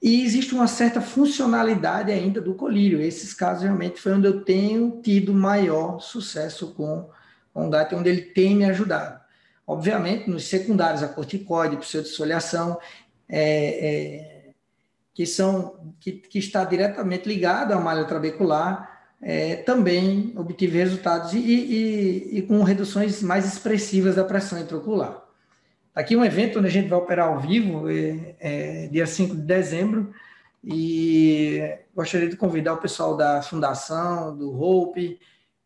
[0.00, 3.00] e existe uma certa funcionalidade ainda do colírio.
[3.00, 7.08] Esses casos realmente foi onde eu tenho tido maior sucesso com,
[7.52, 9.20] o gato, onde ele tem me ajudado.
[9.66, 12.78] Obviamente, nos secundários, a corticoide, pseudodissoliação,
[13.28, 13.40] é,
[13.86, 14.50] é,
[15.12, 21.38] que, são, que, que está diretamente ligado à malha trabecular, é, também obtive resultados e,
[21.38, 25.27] e, e, com reduções mais expressivas da pressão intraocular.
[25.98, 29.42] Aqui um evento onde a gente vai operar ao vivo, é, é, dia 5 de
[29.42, 30.14] dezembro,
[30.62, 35.18] e gostaria de convidar o pessoal da Fundação, do Hope,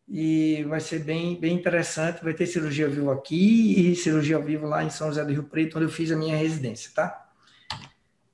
[0.09, 2.25] e vai ser bem, bem interessante.
[2.25, 5.33] Vai ter cirurgia ao vivo aqui e cirurgia ao vivo lá em São José do
[5.33, 7.31] Rio Preto, onde eu fiz a minha residência, tá?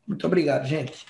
[0.07, 1.05] Muito obrigado, gente.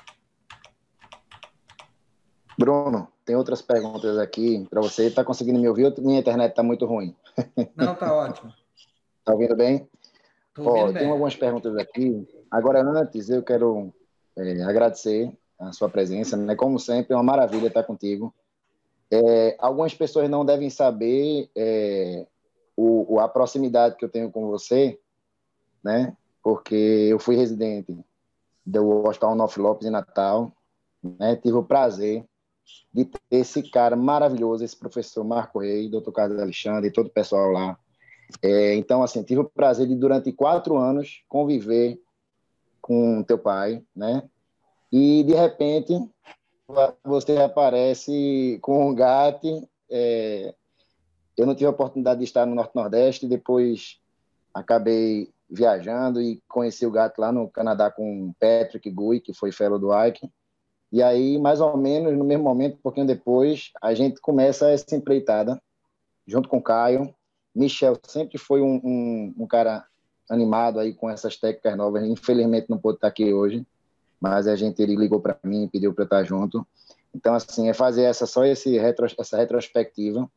[2.59, 5.09] Bruno, tem outras perguntas aqui para você.
[5.09, 5.93] Está conseguindo me ouvir?
[5.99, 7.15] Minha internet está muito ruim.
[7.77, 8.55] Não, está ótimo.
[9.19, 9.87] Está ouvindo bem?
[10.59, 12.27] Ó, tem algumas perguntas aqui.
[12.51, 13.93] Agora, antes, eu quero
[14.37, 16.37] é, agradecer a sua presença.
[16.37, 16.55] Né?
[16.55, 18.35] Como sempre, é uma maravilha estar contigo.
[19.11, 22.27] É, algumas pessoas não devem saber é,
[22.77, 25.01] o, a proximidade que eu tenho com você,
[25.83, 26.17] né?
[26.43, 26.75] Porque
[27.11, 27.97] eu fui residente
[28.65, 30.53] do Hospital Nof Lopes em Natal,
[31.03, 31.37] né?
[31.37, 32.25] Tive o prazer
[32.93, 37.11] de ter esse cara maravilhoso, esse professor Marco Rei, doutor Carlos Alexandre e todo o
[37.11, 37.79] pessoal lá,
[38.43, 42.01] é, então, assim, tive o prazer de, durante quatro anos, conviver
[42.81, 44.23] com teu pai, né?
[44.93, 45.95] E, de repente,
[47.05, 49.69] você aparece com um gato.
[49.91, 50.55] É,
[51.37, 54.01] eu não tive a oportunidade de estar no Norte-Nordeste, depois
[54.53, 59.79] acabei viajando e conheci o gato lá no Canadá com Patrick Gui, que foi fellow
[59.79, 60.31] do Ike.
[60.91, 64.97] E aí, mais ou menos no mesmo momento, um pouquinho depois, a gente começa essa
[64.97, 65.61] empreitada,
[66.27, 67.15] junto com o Caio,
[67.59, 69.85] Michel sempre foi um, um, um, cara
[70.31, 72.05] animado aí com essas técnicas novas.
[72.05, 73.67] Infelizmente não pôde estar aqui hoje,
[74.21, 76.65] mas a gente ele ligou para mim e pediu para estar junto.
[77.13, 80.31] Então assim é fazer essa só esse retro, essa retrospectiva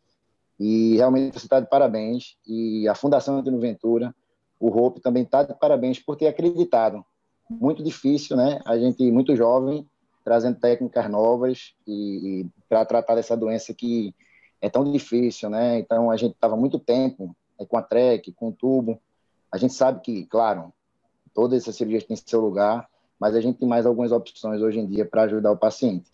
[0.59, 4.15] e realmente você está de parabéns e a Fundação Antônio Ventura,
[4.59, 7.05] o Hope também está de parabéns por ter acreditado.
[7.49, 8.59] Muito difícil, né?
[8.65, 9.87] A gente muito jovem
[10.23, 14.13] trazendo técnicas novas e, e para tratar dessa doença que
[14.61, 15.79] é tão difícil, né?
[15.79, 19.01] Então a gente estava muito tempo é, com a trek, com o tubo.
[19.51, 20.71] A gente sabe que, claro,
[21.33, 22.87] todas essas cirurgias têm seu lugar,
[23.19, 26.09] mas a gente tem mais algumas opções hoje em dia para ajudar o paciente.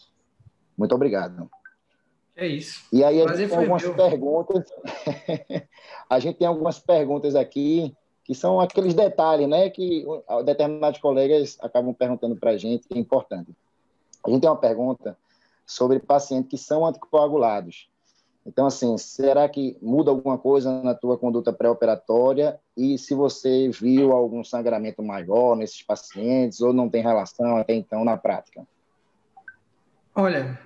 [0.77, 1.49] Muito obrigado.
[2.35, 2.85] É isso.
[2.93, 3.95] E aí a gente tem algumas meu.
[3.95, 4.65] perguntas.
[6.09, 10.05] a gente tem algumas perguntas aqui que são aqueles detalhes, né, que
[10.43, 13.55] determinados colegas acabam perguntando para a gente, que é importante.
[14.25, 15.17] A gente tem uma pergunta
[15.65, 17.89] sobre pacientes que são anticoagulados.
[18.47, 22.57] Então, assim, será que muda alguma coisa na tua conduta pré-operatória?
[22.77, 28.05] E se você viu algum sangramento maior nesses pacientes ou não tem relação até então
[28.05, 28.65] na prática?
[30.15, 30.57] Olha,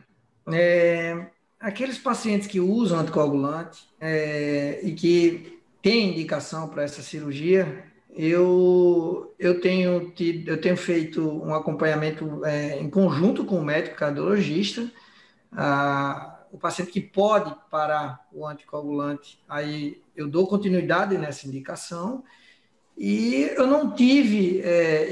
[0.53, 1.25] é,
[1.59, 9.59] aqueles pacientes que usam anticoagulante é, e que têm indicação para essa cirurgia, eu, eu,
[9.59, 14.87] tenho, tido, eu tenho feito um acompanhamento é, em conjunto com o médico cardiologista.
[15.51, 22.23] A, o paciente que pode parar o anticoagulante, aí eu dou continuidade nessa indicação.
[22.97, 25.09] E eu não tive é,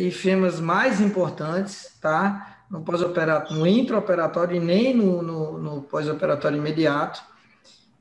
[0.62, 2.66] mais importantes, tá?
[2.70, 7.24] No pós-operatório, no intraoperatório e nem no, no, no pós-operatório imediato.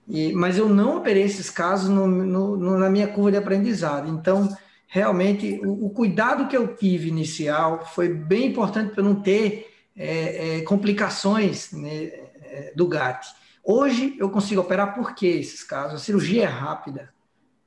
[0.06, 4.08] E, mas eu não operei esses casos no, no, na minha curva de aprendizado.
[4.08, 4.48] Então,
[4.86, 10.58] realmente, o, o, cuidado que eu tive inicial foi bem importante para não ter é,
[10.58, 12.27] é, complicações né,
[12.58, 13.24] é, do GAT.
[13.62, 16.00] Hoje eu consigo operar por que esses casos?
[16.00, 17.12] A cirurgia é rápida,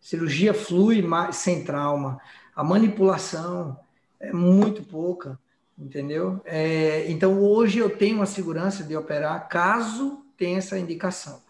[0.01, 2.19] a cirurgia flui mais, sem trauma,
[2.55, 3.79] a manipulação
[4.19, 5.39] é muito pouca,
[5.77, 6.41] entendeu?
[6.43, 11.41] É, então hoje eu tenho uma segurança de operar caso tenha essa indicação.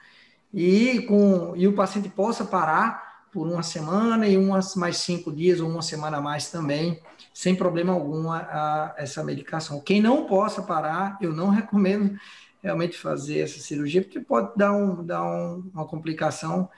[0.53, 5.61] E, com, e o paciente possa parar por uma semana e umas mais cinco dias
[5.61, 7.01] ou uma semana a mais também,
[7.33, 9.79] sem problema algum a, a essa medicação.
[9.79, 12.19] Quem não possa parar, eu não recomendo
[12.61, 16.69] realmente fazer essa cirurgia, porque pode dar, um, dar um, uma complicação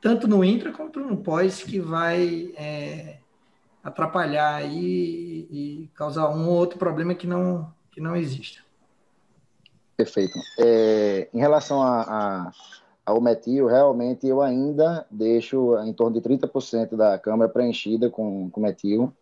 [0.00, 3.18] tanto no intra quanto no pós, que vai é,
[3.84, 8.62] atrapalhar e, e, causar um ou outro problema que não, que não exista.
[9.96, 10.38] Perfeito.
[10.58, 12.52] É, em relação a, a,
[13.04, 18.60] ao metil, realmente eu ainda deixo em torno de 30% da câmara preenchida com, com
[18.60, 19.12] metil.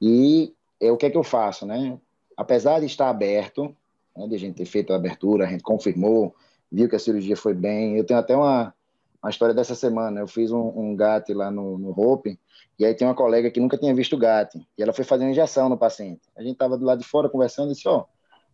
[0.00, 1.98] E é, o que é que eu faço, né?
[2.34, 3.74] Apesar de estar aberto,
[4.16, 6.34] né, de a gente ter feito a abertura, a gente confirmou,
[6.70, 7.96] viu que a cirurgia foi bem.
[7.96, 8.74] Eu tenho até uma,
[9.22, 10.20] uma história dessa semana.
[10.20, 10.96] Eu fiz um, um
[11.34, 12.38] lá no, no Hope,
[12.78, 15.30] e aí tem uma colega que nunca tinha visto GAT, e ela foi fazer uma
[15.30, 16.22] injeção no paciente.
[16.36, 18.04] A gente estava do lado de fora conversando e disse: Ó, oh,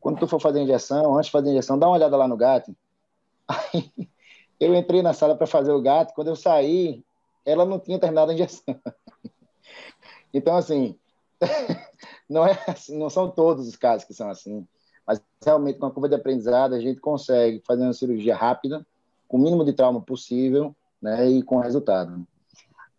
[0.01, 2.29] quando tu for fazer a injeção, antes de fazer a injeção, dá uma olhada lá
[2.29, 2.69] no GAT.
[3.49, 3.93] Aí
[4.61, 7.05] eu entrei na sala para fazer o GAT, quando eu saí,
[7.45, 8.75] ela não tinha terminado a injeção.
[10.35, 10.99] Então, assim,
[12.29, 14.67] não, é, assim, não são todos os casos que são assim.
[15.07, 18.87] Mas realmente, com a curva de aprendizado, a gente consegue fazer uma cirurgia rápida,
[19.29, 22.27] com o mínimo de trauma possível, né, e com resultado.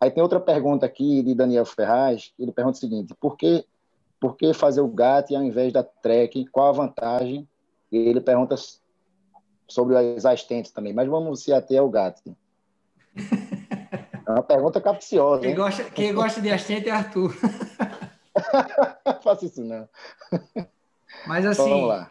[0.00, 3.64] Aí tem outra pergunta aqui de Daniel Ferraz, ele pergunta o seguinte, por que,
[4.20, 6.46] por que fazer o GAT ao invés da TREC?
[6.52, 7.48] Qual a vantagem?
[7.90, 8.54] E ele pergunta
[9.66, 12.20] sobre as assistentes também, mas vamos se ater ao GAT.
[14.26, 15.42] É uma pergunta capciosa.
[15.42, 17.34] Quem, gosta, quem gosta de assistente é Arthur.
[19.22, 19.88] Faça isso não.
[21.26, 21.62] Mas assim.
[21.62, 22.10] Então, vamos lá.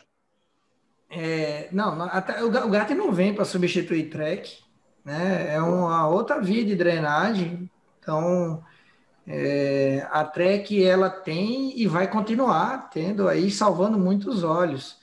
[1.09, 4.57] É, não, até, o, o gato não vem para substituir track,
[5.05, 5.53] né?
[5.53, 7.69] É uma outra via de drenagem.
[7.99, 8.63] Então,
[9.27, 14.97] é, a track ela tem e vai continuar tendo aí, salvando muitos olhos.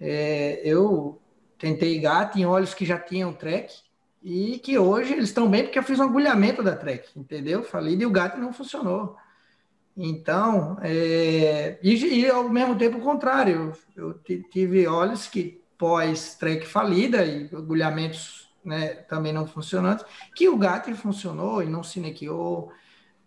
[0.00, 1.20] É, eu
[1.58, 3.74] tentei gato em olhos que já tinham track
[4.22, 7.62] e que hoje eles estão bem porque eu fiz um agulhamento da track, entendeu?
[7.62, 9.16] Falei e o gato não funcionou.
[9.96, 14.12] Então, é, e, e, ao mesmo tempo o contrário, eu
[14.50, 21.62] tive olhos que pós-trek falida e agulhamentos né, também não funcionantes, que o gato funcionou
[21.62, 22.02] e não se.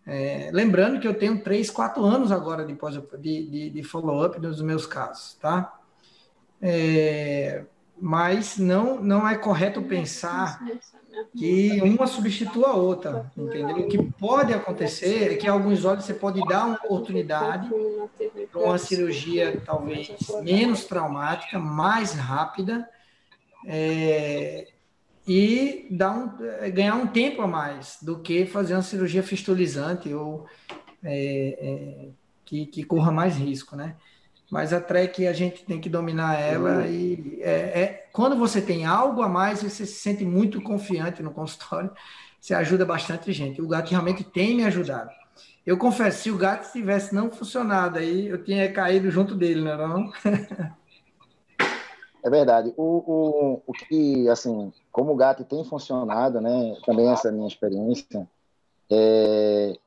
[0.06, 2.76] É, lembrando que eu tenho 3, 4 anos agora de,
[3.20, 5.80] de, de, de follow-up nos meus casos, tá?
[6.62, 7.64] É,
[8.02, 10.64] mas não, não é correto pensar
[11.38, 13.78] que uma substitua a outra, entendeu?
[13.78, 17.70] O que pode acontecer é que alguns olhos você pode dar uma oportunidade
[18.52, 22.88] para uma cirurgia talvez menos traumática, mais rápida,
[23.66, 24.68] é,
[25.28, 30.48] e dar um, ganhar um tempo a mais do que fazer uma cirurgia fistulizante ou
[31.04, 32.10] é, é,
[32.46, 33.96] que, que corra mais risco, né?
[34.52, 38.86] Mas a track a gente tem que dominar ela e é, é, quando você tem
[38.86, 41.92] algo a mais, você se sente muito confiante no consultório,
[42.40, 43.62] você ajuda bastante gente.
[43.62, 45.12] O gato realmente tem me ajudado.
[45.66, 49.72] Eu confesso, se o gato tivesse não funcionado aí, eu tinha caído junto dele, não
[49.72, 50.12] é não?
[52.24, 52.74] É verdade.
[52.76, 58.28] O, o, o que, assim, como o gato tem funcionado, né, também essa minha experiência,
[58.90, 59.78] é,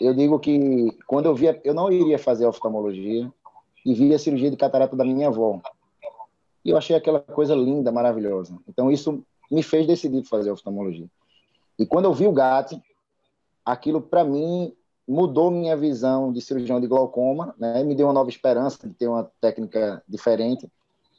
[0.00, 3.30] eu digo que quando eu via, eu não iria fazer oftalmologia,
[3.84, 5.60] e vi a cirurgia de catarata da minha avó.
[6.64, 8.58] E eu achei aquela coisa linda, maravilhosa.
[8.68, 11.06] Então isso me fez decidir fazer oftalmologia.
[11.78, 12.80] E quando eu vi o GAT,
[13.64, 14.74] aquilo para mim
[15.08, 17.82] mudou minha visão de cirurgião de glaucoma, né?
[17.82, 20.70] Me deu uma nova esperança de ter uma técnica diferente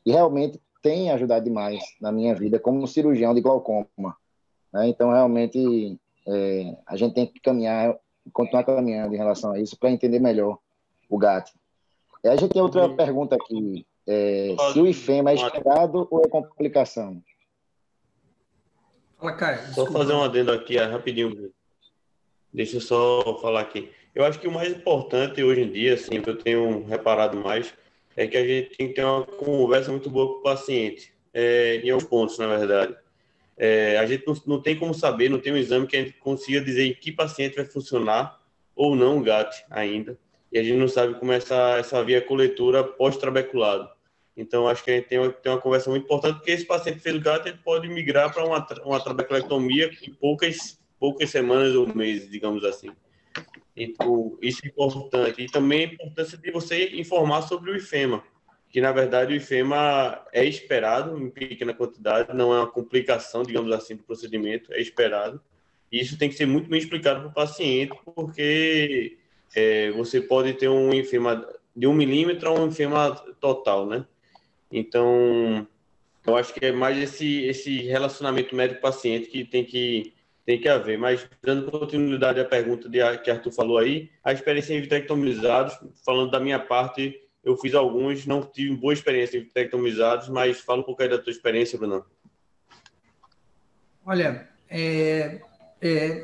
[0.05, 4.15] e realmente tem ajudado demais na minha vida como cirurgião de glaucoma.
[4.71, 4.87] Né?
[4.87, 7.95] Então realmente é, a gente tem que caminhar,
[8.33, 10.57] continuar caminhando em relação a isso para entender melhor
[11.09, 11.51] o GAT.
[12.25, 13.85] A gente tem outra pergunta aqui.
[14.07, 17.21] É, se o IFEMA é esperado ou é complicação?
[19.17, 19.73] Fala, Caio.
[19.73, 21.51] Só fazer um adendo aqui, rapidinho.
[22.53, 23.91] Deixa eu só falar aqui.
[24.13, 27.73] Eu acho que o mais importante hoje em dia, assim, que eu tenho reparado mais,
[28.15, 31.77] é que a gente tem que ter uma conversa muito boa com o paciente, é,
[31.77, 32.95] em alguns pontos, na verdade.
[33.57, 36.13] é, a gente não, não, tem como saber, não tem um exame que a gente
[36.13, 38.41] consiga dizer em que paciente vai funcionar
[38.75, 40.17] ou não o GAT ainda.
[40.51, 43.89] E a gente não sabe como essa, essa via coletora pós-trabeculado.
[44.35, 46.99] Então, acho que a gente tem uma, tem uma conversa muito importante, porque esse paciente
[46.99, 51.87] fez o GAT ele pode migrar para uma, uma trabeculectomia em poucas, poucas semanas ou
[51.93, 52.89] meses, digamos assim.
[53.75, 55.41] Então, isso é importante.
[55.41, 58.23] E também a importância de você informar sobre o IFEMA,
[58.69, 63.71] que na verdade o IFEMA é esperado em pequena quantidade, não é uma complicação, digamos
[63.71, 65.41] assim, do procedimento, é esperado.
[65.91, 69.17] E isso tem que ser muito bem explicado para o paciente, porque
[69.55, 74.05] é, você pode ter um IFEMA de um milímetro a um IFEMA total, né?
[74.71, 75.67] Então,
[76.25, 80.13] eu acho que é mais esse, esse relacionamento médico-paciente que tem que
[80.45, 80.97] tem que haver.
[80.97, 86.31] Mas, dando continuidade à pergunta de, que Arthur falou aí, a experiência em vitrectomizados, falando
[86.31, 90.83] da minha parte, eu fiz alguns, não tive boa experiência em vitrectomizados, mas fala um
[90.83, 92.05] pouco aí da tua experiência, Bruno.
[94.05, 95.41] Olha, é,
[95.81, 96.23] é,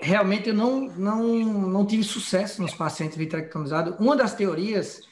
[0.00, 3.94] realmente eu não, não, não tive sucesso nos pacientes vitrectomizados.
[3.98, 5.02] Uma das teorias,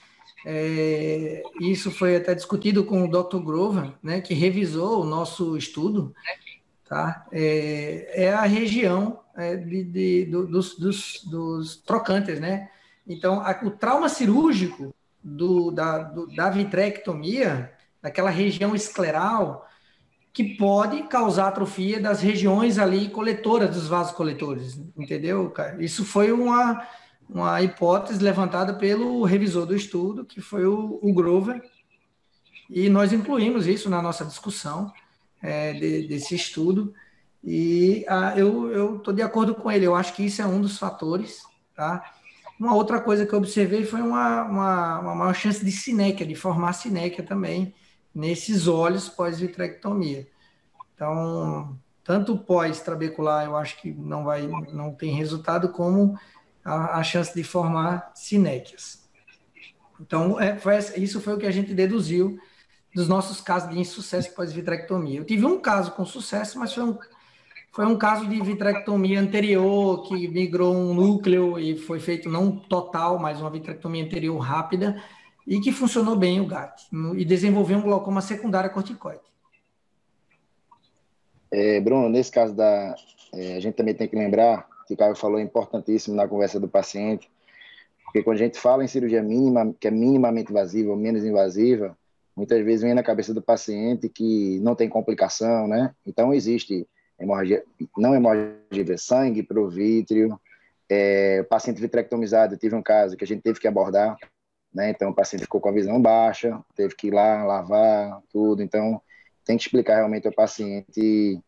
[0.46, 3.38] é, isso foi até discutido com o Dr.
[3.38, 6.14] Grover, né, que revisou o nosso estudo,
[6.88, 7.26] tá?
[7.30, 12.70] é, é a região é, de, de, do, dos, dos, dos, trocantes, né?
[13.06, 17.72] Então, a, o trauma cirúrgico do, da, do, da vitrectomia,
[18.02, 19.67] daquela região escleral,
[20.38, 25.82] que pode causar atrofia das regiões ali coletoras dos vasos coletores, entendeu, cara?
[25.82, 26.80] Isso foi uma,
[27.28, 31.60] uma hipótese levantada pelo revisor do estudo, que foi o, o Grover,
[32.70, 34.92] e nós incluímos isso na nossa discussão
[35.42, 36.94] é, de, desse estudo,
[37.42, 40.78] e ah, eu estou de acordo com ele, eu acho que isso é um dos
[40.78, 41.42] fatores,
[41.74, 42.12] tá?
[42.60, 46.36] Uma outra coisa que eu observei foi uma, uma, uma maior chance de sinéquia, de
[46.36, 47.74] formar sinéquia também,
[48.18, 50.26] nesses olhos pós-vitrectomia.
[50.92, 56.18] Então, tanto pós-trabecular, eu acho que não vai, não tem resultado, como
[56.64, 59.08] a, a chance de formar sinéquias.
[60.00, 62.36] Então, é, foi, isso foi o que a gente deduziu
[62.92, 65.20] dos nossos casos de insucesso pós-vitrectomia.
[65.20, 66.98] Eu tive um caso com sucesso, mas foi um,
[67.70, 73.16] foi um caso de vitrectomia anterior, que migrou um núcleo e foi feito não total,
[73.16, 75.00] mas uma vitrectomia anterior rápida,
[75.48, 76.86] e que funcionou bem o GAT,
[77.16, 79.22] e desenvolveu um glaucoma secundário corticoide.
[81.50, 82.94] É, Bruno, nesse caso da.
[83.32, 86.60] É, a gente também tem que lembrar que o Caio falou é importantíssimo na conversa
[86.60, 87.30] do paciente,
[88.04, 91.96] porque quando a gente fala em cirurgia mínima, que é minimamente invasiva ou menos invasiva,
[92.36, 95.94] muitas vezes vem na cabeça do paciente que não tem complicação, né?
[96.06, 96.86] Então existe
[97.18, 97.64] hemorragia,
[97.96, 100.38] não hemorragia sangue, provítrio,
[100.90, 104.16] é, paciente vitrectomizado, eu tive um caso que a gente teve que abordar,
[104.72, 104.90] né?
[104.90, 109.00] Então o paciente ficou com a visão baixa, teve que ir lá lavar tudo, então
[109.44, 111.40] tem que explicar realmente ao paciente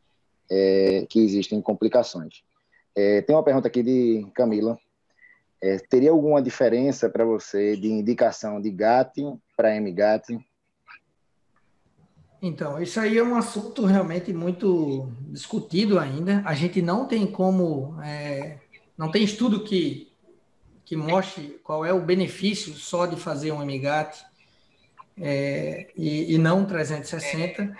[0.51, 2.43] é, que existem complicações.
[2.95, 4.79] É, tem uma pergunta aqui de Camila.
[5.63, 9.15] É, teria alguma diferença para você de indicação de GAT
[9.57, 10.39] para MGAT?
[12.43, 16.43] Então, isso aí é um assunto realmente muito discutido ainda.
[16.47, 18.59] A gente não tem como, é,
[18.97, 20.10] não tem estudo que,
[20.91, 24.27] que mostre qual é o benefício só de fazer um MGAT
[25.17, 27.77] é, e, e, não 360.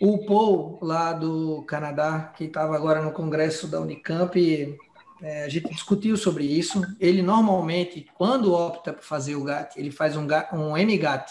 [0.00, 4.36] O Paul, lá do Canadá, que estava agora no congresso da Unicamp,
[5.22, 6.82] é, a gente discutiu sobre isso.
[6.98, 11.30] Ele normalmente, quando opta por fazer o GAT, ele faz um, um MGAT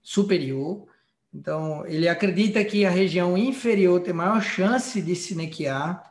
[0.00, 0.86] superior
[1.34, 6.02] então, ele acredita que a região inferior tem maior chance de sinequiar,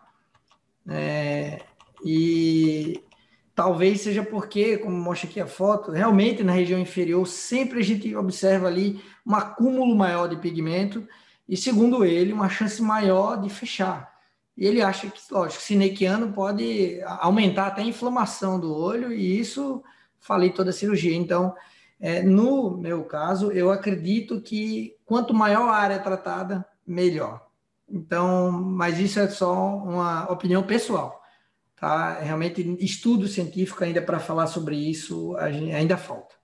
[0.87, 1.59] é,
[2.05, 3.01] e
[3.57, 8.15] talvez seja porque, como mostra aqui a foto, realmente na região inferior sempre a gente
[8.15, 11.07] observa ali um acúmulo maior de pigmento,
[11.49, 14.13] e segundo ele, uma chance maior de fechar.
[14.55, 19.81] E ele acha que, lógico, sinequiano pode aumentar até a inflamação do olho, e isso
[20.19, 21.15] falei toda a cirurgia.
[21.15, 21.55] Então,
[21.99, 27.47] é, no meu caso, eu acredito que quanto maior a área tratada, melhor.
[27.89, 31.16] Então, mas isso é só uma opinião pessoal,
[31.79, 32.19] tá?
[32.19, 36.35] Realmente, estudo científico ainda para falar sobre isso ainda falta.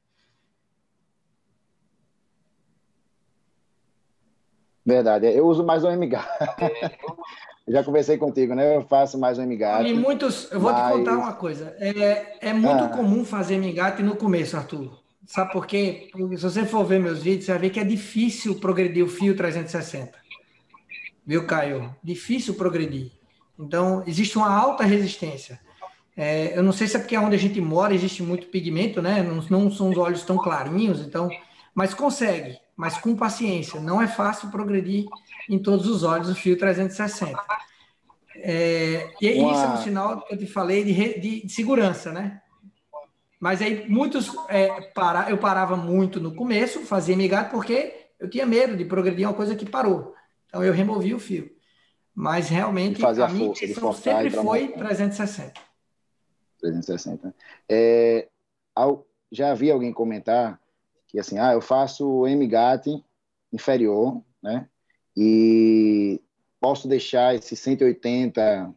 [4.85, 6.17] Verdade, eu uso mais o MG.
[7.67, 8.75] Já conversei contigo, né?
[8.75, 9.87] Eu faço mais o MGAT.
[9.87, 10.85] E muitos, eu vou mas...
[10.85, 11.73] te contar uma coisa.
[11.79, 12.89] É, é muito ah.
[12.89, 15.01] comum fazer MGAT no começo, Arthur.
[15.25, 16.09] Sabe por quê?
[16.11, 19.07] Porque se você for ver meus vídeos, você vai ver que é difícil progredir o
[19.07, 20.11] fio 360.
[21.25, 21.95] Viu, Caio?
[22.03, 23.11] Difícil progredir.
[23.63, 25.59] Então, existe uma alta resistência.
[26.15, 29.23] É, eu não sei se é porque onde a gente mora existe muito pigmento, né?
[29.23, 31.29] Não, não são os olhos tão clarinhos, então,
[31.73, 32.57] mas consegue.
[32.75, 33.79] mas com paciência.
[33.79, 35.05] Não é fácil progredir
[35.49, 37.41] em todos os olhos o fio 360.
[38.35, 39.51] É, e Uma...
[39.51, 42.41] isso é um sinal que eu te falei de, de, de segurança, né?
[43.39, 48.45] Mas aí muitos é, para, eu parava muito no começo, fazia migalha, porque eu tinha
[48.45, 50.13] medo de progredir uma coisa que parou.
[50.47, 51.52] Então eu removi o fio.
[52.15, 55.53] Mas realmente a minha intenção sempre foi 360.
[56.59, 57.35] 360.
[57.67, 58.27] É,
[59.31, 60.59] já vi alguém comentar
[61.07, 63.03] que assim, ah, eu faço MGAT
[63.51, 64.67] inferior, né?
[65.15, 66.19] E
[66.59, 68.73] posso deixar esse 180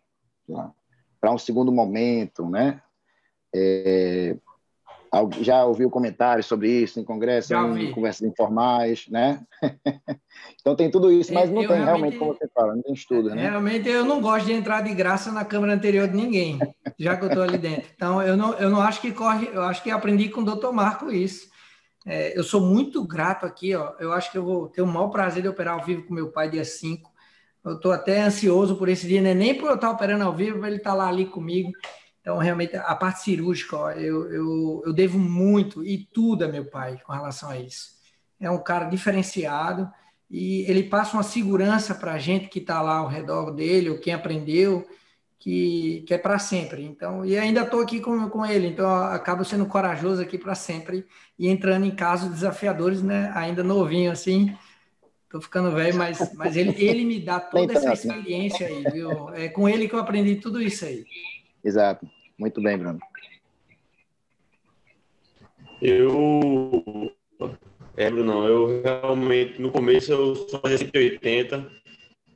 [1.20, 2.82] para um segundo momento, né?
[3.54, 4.36] É,
[5.40, 9.40] já ouviu comentários sobre isso em congresso, em conversas informais, né?
[10.60, 12.94] então tem tudo isso, mas não eu tem realmente, realmente, como você fala, não tem
[12.94, 13.48] estudo, né?
[13.50, 16.58] Realmente eu não gosto de entrar de graça na câmara anterior de ninguém,
[16.98, 17.90] já que eu estou ali dentro.
[17.94, 20.72] Então eu não, eu não acho que corre, eu acho que aprendi com o doutor
[20.72, 21.48] Marco isso.
[22.06, 23.94] É, eu sou muito grato aqui, ó.
[23.98, 26.30] Eu acho que eu vou ter o maior prazer de operar ao vivo com meu
[26.30, 27.10] pai dia 5.
[27.64, 29.34] Eu estou até ansioso por esse dia, né?
[29.34, 31.72] nem por eu estar operando ao vivo, ele estar tá lá ali comigo.
[32.26, 36.64] Então, realmente, a parte cirúrgica, ó, eu, eu, eu devo muito e tudo a meu
[36.64, 37.90] pai com relação a isso.
[38.40, 39.88] É um cara diferenciado
[40.28, 44.00] e ele passa uma segurança para a gente que está lá ao redor dele, ou
[44.00, 44.84] quem aprendeu,
[45.38, 46.82] que, que é para sempre.
[46.82, 51.06] Então, e ainda estou aqui com, com ele, então acabo sendo corajoso aqui para sempre
[51.38, 53.30] e entrando em casos desafiadores, né?
[53.36, 54.52] Ainda novinho assim.
[55.26, 59.32] Estou ficando velho, mas, mas ele, ele me dá toda essa experiência aí, viu?
[59.32, 61.04] É com ele que eu aprendi tudo isso aí.
[61.62, 62.15] Exato.
[62.38, 62.98] Muito bem, Bruno.
[65.80, 67.12] Eu.
[67.96, 71.70] É, Bruno, eu realmente, no começo eu só fazia 180,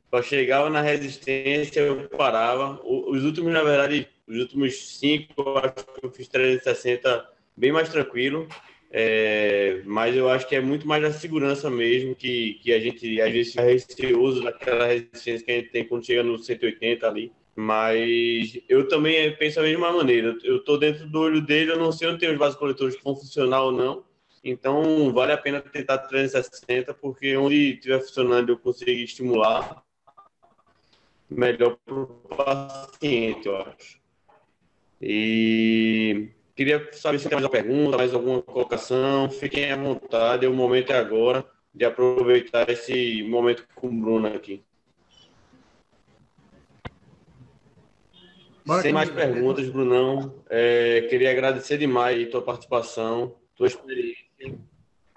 [0.09, 2.79] só chegava na resistência, eu parava.
[2.83, 7.89] Os últimos, na verdade, os últimos cinco, eu acho que eu fiz 360 bem mais
[7.89, 8.47] tranquilo.
[8.93, 13.21] É, mas eu acho que é muito mais da segurança mesmo, que, que a gente
[13.21, 17.31] às vezes é receoso daquela resistência que a gente tem quando chega no 180 ali.
[17.61, 20.35] Mas eu também penso da mesma maneira.
[20.43, 23.03] Eu estou dentro do olho dele, eu não sei onde tem os vasos coletores que
[23.03, 24.03] vão funcionar ou não.
[24.43, 29.83] Então, vale a pena tentar 360, porque onde estiver funcionando eu conseguir estimular,
[31.29, 34.01] melhor para o paciente, eu acho.
[34.99, 39.29] E queria saber se tem mais uma pergunta, mais alguma colocação.
[39.29, 44.63] Fiquem à vontade, o momento é agora de aproveitar esse momento com o Bruno aqui.
[48.71, 50.33] Bora Sem mais perguntas, Brunão.
[50.49, 54.57] É, queria agradecer demais a tua participação, tua experiência.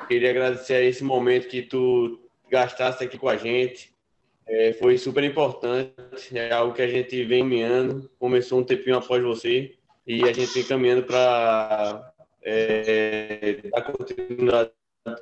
[0.09, 2.19] Queria agradecer a esse momento que tu
[2.51, 3.95] gastaste aqui com a gente.
[4.45, 8.11] É, foi super importante, é algo que a gente vem caminhando.
[8.19, 14.71] Começou um tempinho após você e a gente vem caminhando para é, dar continuidade,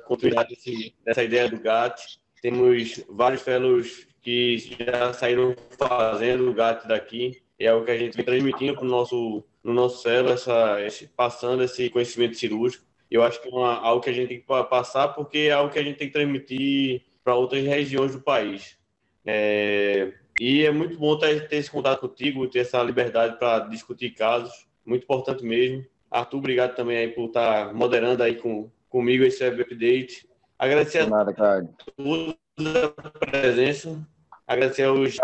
[0.07, 0.57] continuidade
[1.05, 2.19] dessa ideia do GAT.
[2.41, 8.15] Temos vários fellows que já saíram fazendo o GAT daqui é o que a gente
[8.15, 12.85] vem transmitindo para o nosso, no nosso cérebro, essa, esse, passando esse conhecimento cirúrgico.
[13.09, 15.71] Eu acho que é uma, algo que a gente tem que passar porque é algo
[15.71, 18.77] que a gente tem que transmitir para outras regiões do país.
[19.25, 24.11] É, e é muito bom ter, ter esse contato contigo, ter essa liberdade para discutir
[24.11, 25.85] casos, muito importante mesmo.
[26.09, 30.27] Arthur, obrigado também aí por estar tá moderando aí com, comigo esse web update.
[30.57, 31.63] Agradecer nada, a
[31.95, 34.07] todos a presença,
[34.45, 35.17] agradecer aos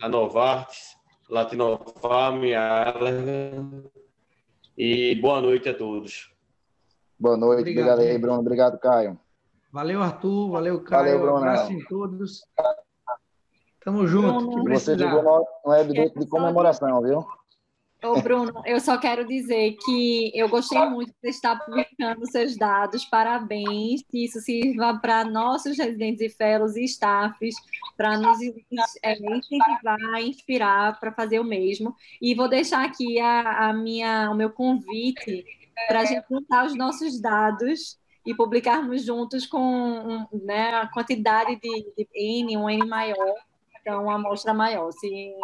[0.00, 0.95] a Novartis,
[1.28, 2.42] Latinofarm,
[4.78, 6.32] e boa noite a todos.
[7.18, 8.40] Boa noite, obrigado, obrigado aí, Bruno.
[8.40, 9.18] Obrigado, Caio.
[9.72, 10.50] Valeu, Arthur.
[10.50, 11.04] Valeu, Caio.
[11.04, 11.34] Valeu, Bruno.
[11.34, 12.44] Um abraço em todos.
[13.84, 14.62] Tamo junto.
[14.64, 17.26] Você jogou no web de comemoração, viu?
[18.04, 23.04] Ô, Bruno, eu só quero dizer que eu gostei muito de estar publicando seus dados.
[23.06, 27.54] Parabéns, que isso sirva para nossos residentes e fellows e staffs,
[27.96, 28.38] para nos
[29.02, 31.94] é, incentivar, inspirar para fazer o mesmo.
[32.20, 35.44] E vou deixar aqui a, a minha, o meu convite
[35.88, 41.92] para a gente juntar os nossos dados e publicarmos juntos com né, a quantidade de,
[41.96, 43.34] de N, um N maior,
[43.80, 44.90] então uma amostra maior.
[44.92, 45.34] Se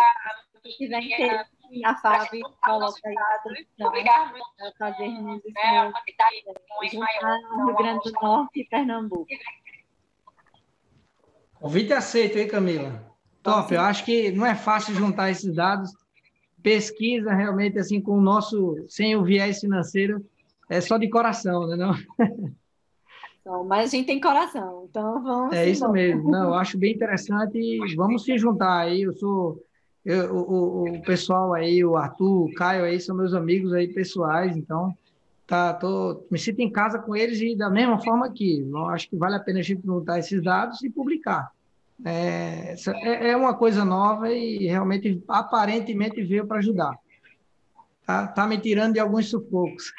[0.77, 3.93] tiver interesse a Fábio coloca aí a produção
[4.57, 9.27] para fazermos isso no Rio Grande do Norte e Pernambuco.
[11.55, 13.13] Convite aceito, hein, Camila?
[13.43, 15.91] Top, eu acho que não é fácil juntar esses dados.
[16.63, 20.25] Pesquisa realmente assim com o nosso, sem o viés financeiro,
[20.69, 21.77] é só de coração, né?
[21.77, 21.95] Não?
[23.41, 25.53] Então, mas a gente tem coração, então vamos.
[25.53, 26.31] É isso mesmo.
[26.31, 27.79] Não, eu acho bem interessante.
[27.97, 29.03] Vamos se juntar aí.
[29.03, 29.61] Eu sou
[30.05, 34.57] eu, o, o pessoal aí, o Arthur, o Caio aí, são meus amigos aí pessoais,
[34.57, 34.97] então
[35.47, 38.67] tá, tô, me sinto em casa com eles e da mesma forma aqui.
[38.69, 41.53] Eu acho que vale a pena a gente juntar esses dados e publicar.
[42.05, 46.99] É, é, é uma coisa nova e realmente, aparentemente, veio para ajudar.
[48.05, 49.93] Tá, tá me tirando de alguns sufocos.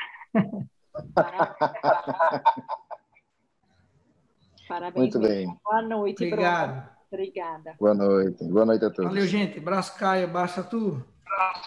[4.67, 4.95] Parabéns.
[4.95, 5.57] Muito bem.
[5.63, 6.25] Boa noite.
[6.25, 6.92] Obrigado.
[7.13, 7.75] Obrigada.
[7.79, 8.43] Boa noite.
[8.43, 9.05] Boa noite a todos.
[9.05, 9.59] Valeu, gente.
[9.59, 10.27] Abraço, Caio.
[10.27, 11.05] Basta tu.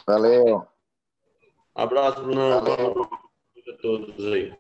[0.05, 0.67] Valeu.
[1.73, 2.61] Abraço, Bruno.
[2.63, 4.53] Boa noite a todos aí.